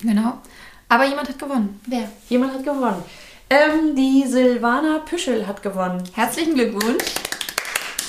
[0.00, 0.38] Genau.
[0.88, 1.80] Aber jemand hat gewonnen.
[1.86, 2.08] Wer?
[2.28, 3.02] Jemand hat gewonnen.
[3.50, 6.02] Ähm, die Silvana Püschel hat gewonnen.
[6.12, 7.04] Herzlichen Glückwunsch.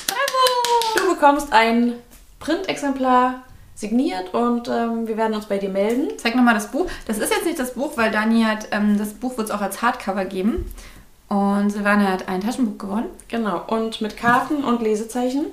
[0.08, 0.98] Bravo!
[0.98, 1.94] Du bekommst ein
[2.40, 3.44] Printexemplar
[3.76, 6.10] signiert und ähm, wir werden uns bei dir melden.
[6.18, 6.88] Zeig nochmal das Buch.
[7.06, 9.62] Das ist jetzt nicht das Buch, weil Dani hat, ähm, das Buch wird es auch
[9.62, 10.72] als Hardcover geben.
[11.30, 13.08] Und Silvana hat ein Taschenbuch gewonnen.
[13.28, 13.64] Genau.
[13.68, 15.46] Und mit Karten und Lesezeichen.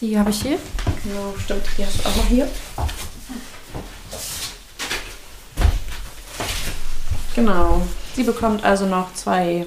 [0.00, 0.58] Die habe ich hier.
[1.02, 1.62] Genau, stimmt.
[1.78, 2.48] Die hast du auch noch hier.
[7.34, 7.82] Genau.
[8.14, 9.66] Sie bekommt also noch zwei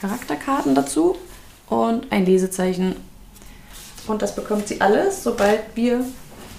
[0.00, 1.16] Charakterkarten dazu
[1.68, 2.96] und ein Lesezeichen.
[4.06, 6.04] Und das bekommt sie alles, sobald wir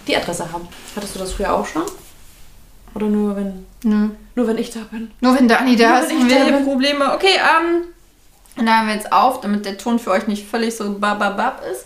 [0.07, 0.67] die Adresse haben.
[0.95, 1.83] Hattest du das früher auch schon?
[2.93, 4.09] Oder nur wenn, Nö.
[4.35, 5.11] nur wenn ich da bin?
[5.21, 6.65] Nur wenn Dani da Nur ist, haben ich wir da hier bin.
[6.65, 7.13] Probleme.
[7.13, 7.83] Okay, ähm,
[8.55, 11.85] dann haben wir jetzt auf, damit der Ton für euch nicht völlig so bababab ist.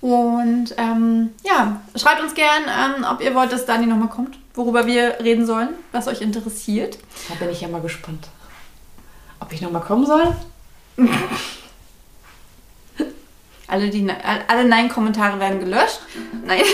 [0.00, 4.86] Und ähm, ja, schreibt uns gern, ähm, ob ihr wollt, dass Dani nochmal kommt, worüber
[4.86, 6.98] wir reden sollen, was euch interessiert.
[7.28, 8.28] Da bin ich ja mal gespannt.
[9.40, 10.34] Ob ich nochmal kommen soll?
[13.66, 14.16] Alle, die, Ne-
[14.48, 16.00] alle Nein-Kommentare werden gelöscht.
[16.44, 16.62] Nein.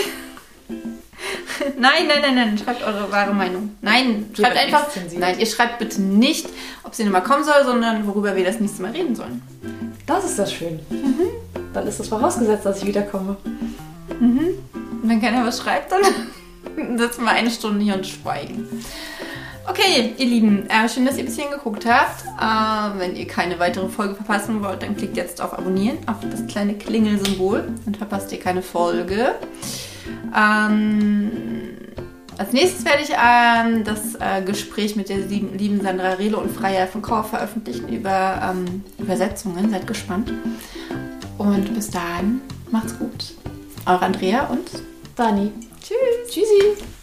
[1.79, 3.75] Nein, nein, nein, nein, schreibt eure wahre Meinung.
[3.81, 4.87] Nein, schreibt einfach.
[5.17, 6.47] Nein, ihr schreibt bitte nicht,
[6.83, 9.41] ob sie nochmal kommen soll, sondern worüber wir das nächste Mal reden sollen.
[10.05, 10.79] Das ist das schön.
[11.73, 13.37] Dann ist es vorausgesetzt, dass ich wiederkomme.
[14.19, 14.57] Und
[15.03, 16.01] wenn keiner was schreibt, dann
[16.97, 18.67] sitzen wir eine Stunde hier und schweigen.
[19.69, 22.23] Okay, ihr Lieben, äh, schön, dass ihr bis hierhin geguckt habt.
[22.39, 26.47] Äh, wenn ihr keine weitere Folge verpassen wollt, dann klickt jetzt auf Abonnieren, auf das
[26.47, 27.67] kleine Klingelsymbol.
[27.83, 29.35] Dann verpasst ihr keine Folge.
[30.35, 31.31] Ähm,
[32.37, 36.49] als nächstes werde ich ähm, das äh, Gespräch mit der lieben, lieben Sandra Rehle und
[36.49, 39.69] Freier von Kau veröffentlichen über ähm, Übersetzungen.
[39.69, 40.31] Seid gespannt.
[41.37, 43.33] Und bis dahin, macht's gut.
[43.85, 44.69] Eure Andrea und
[45.17, 45.51] Dani.
[45.87, 46.31] Tschüss.
[46.31, 46.96] Tschüssi.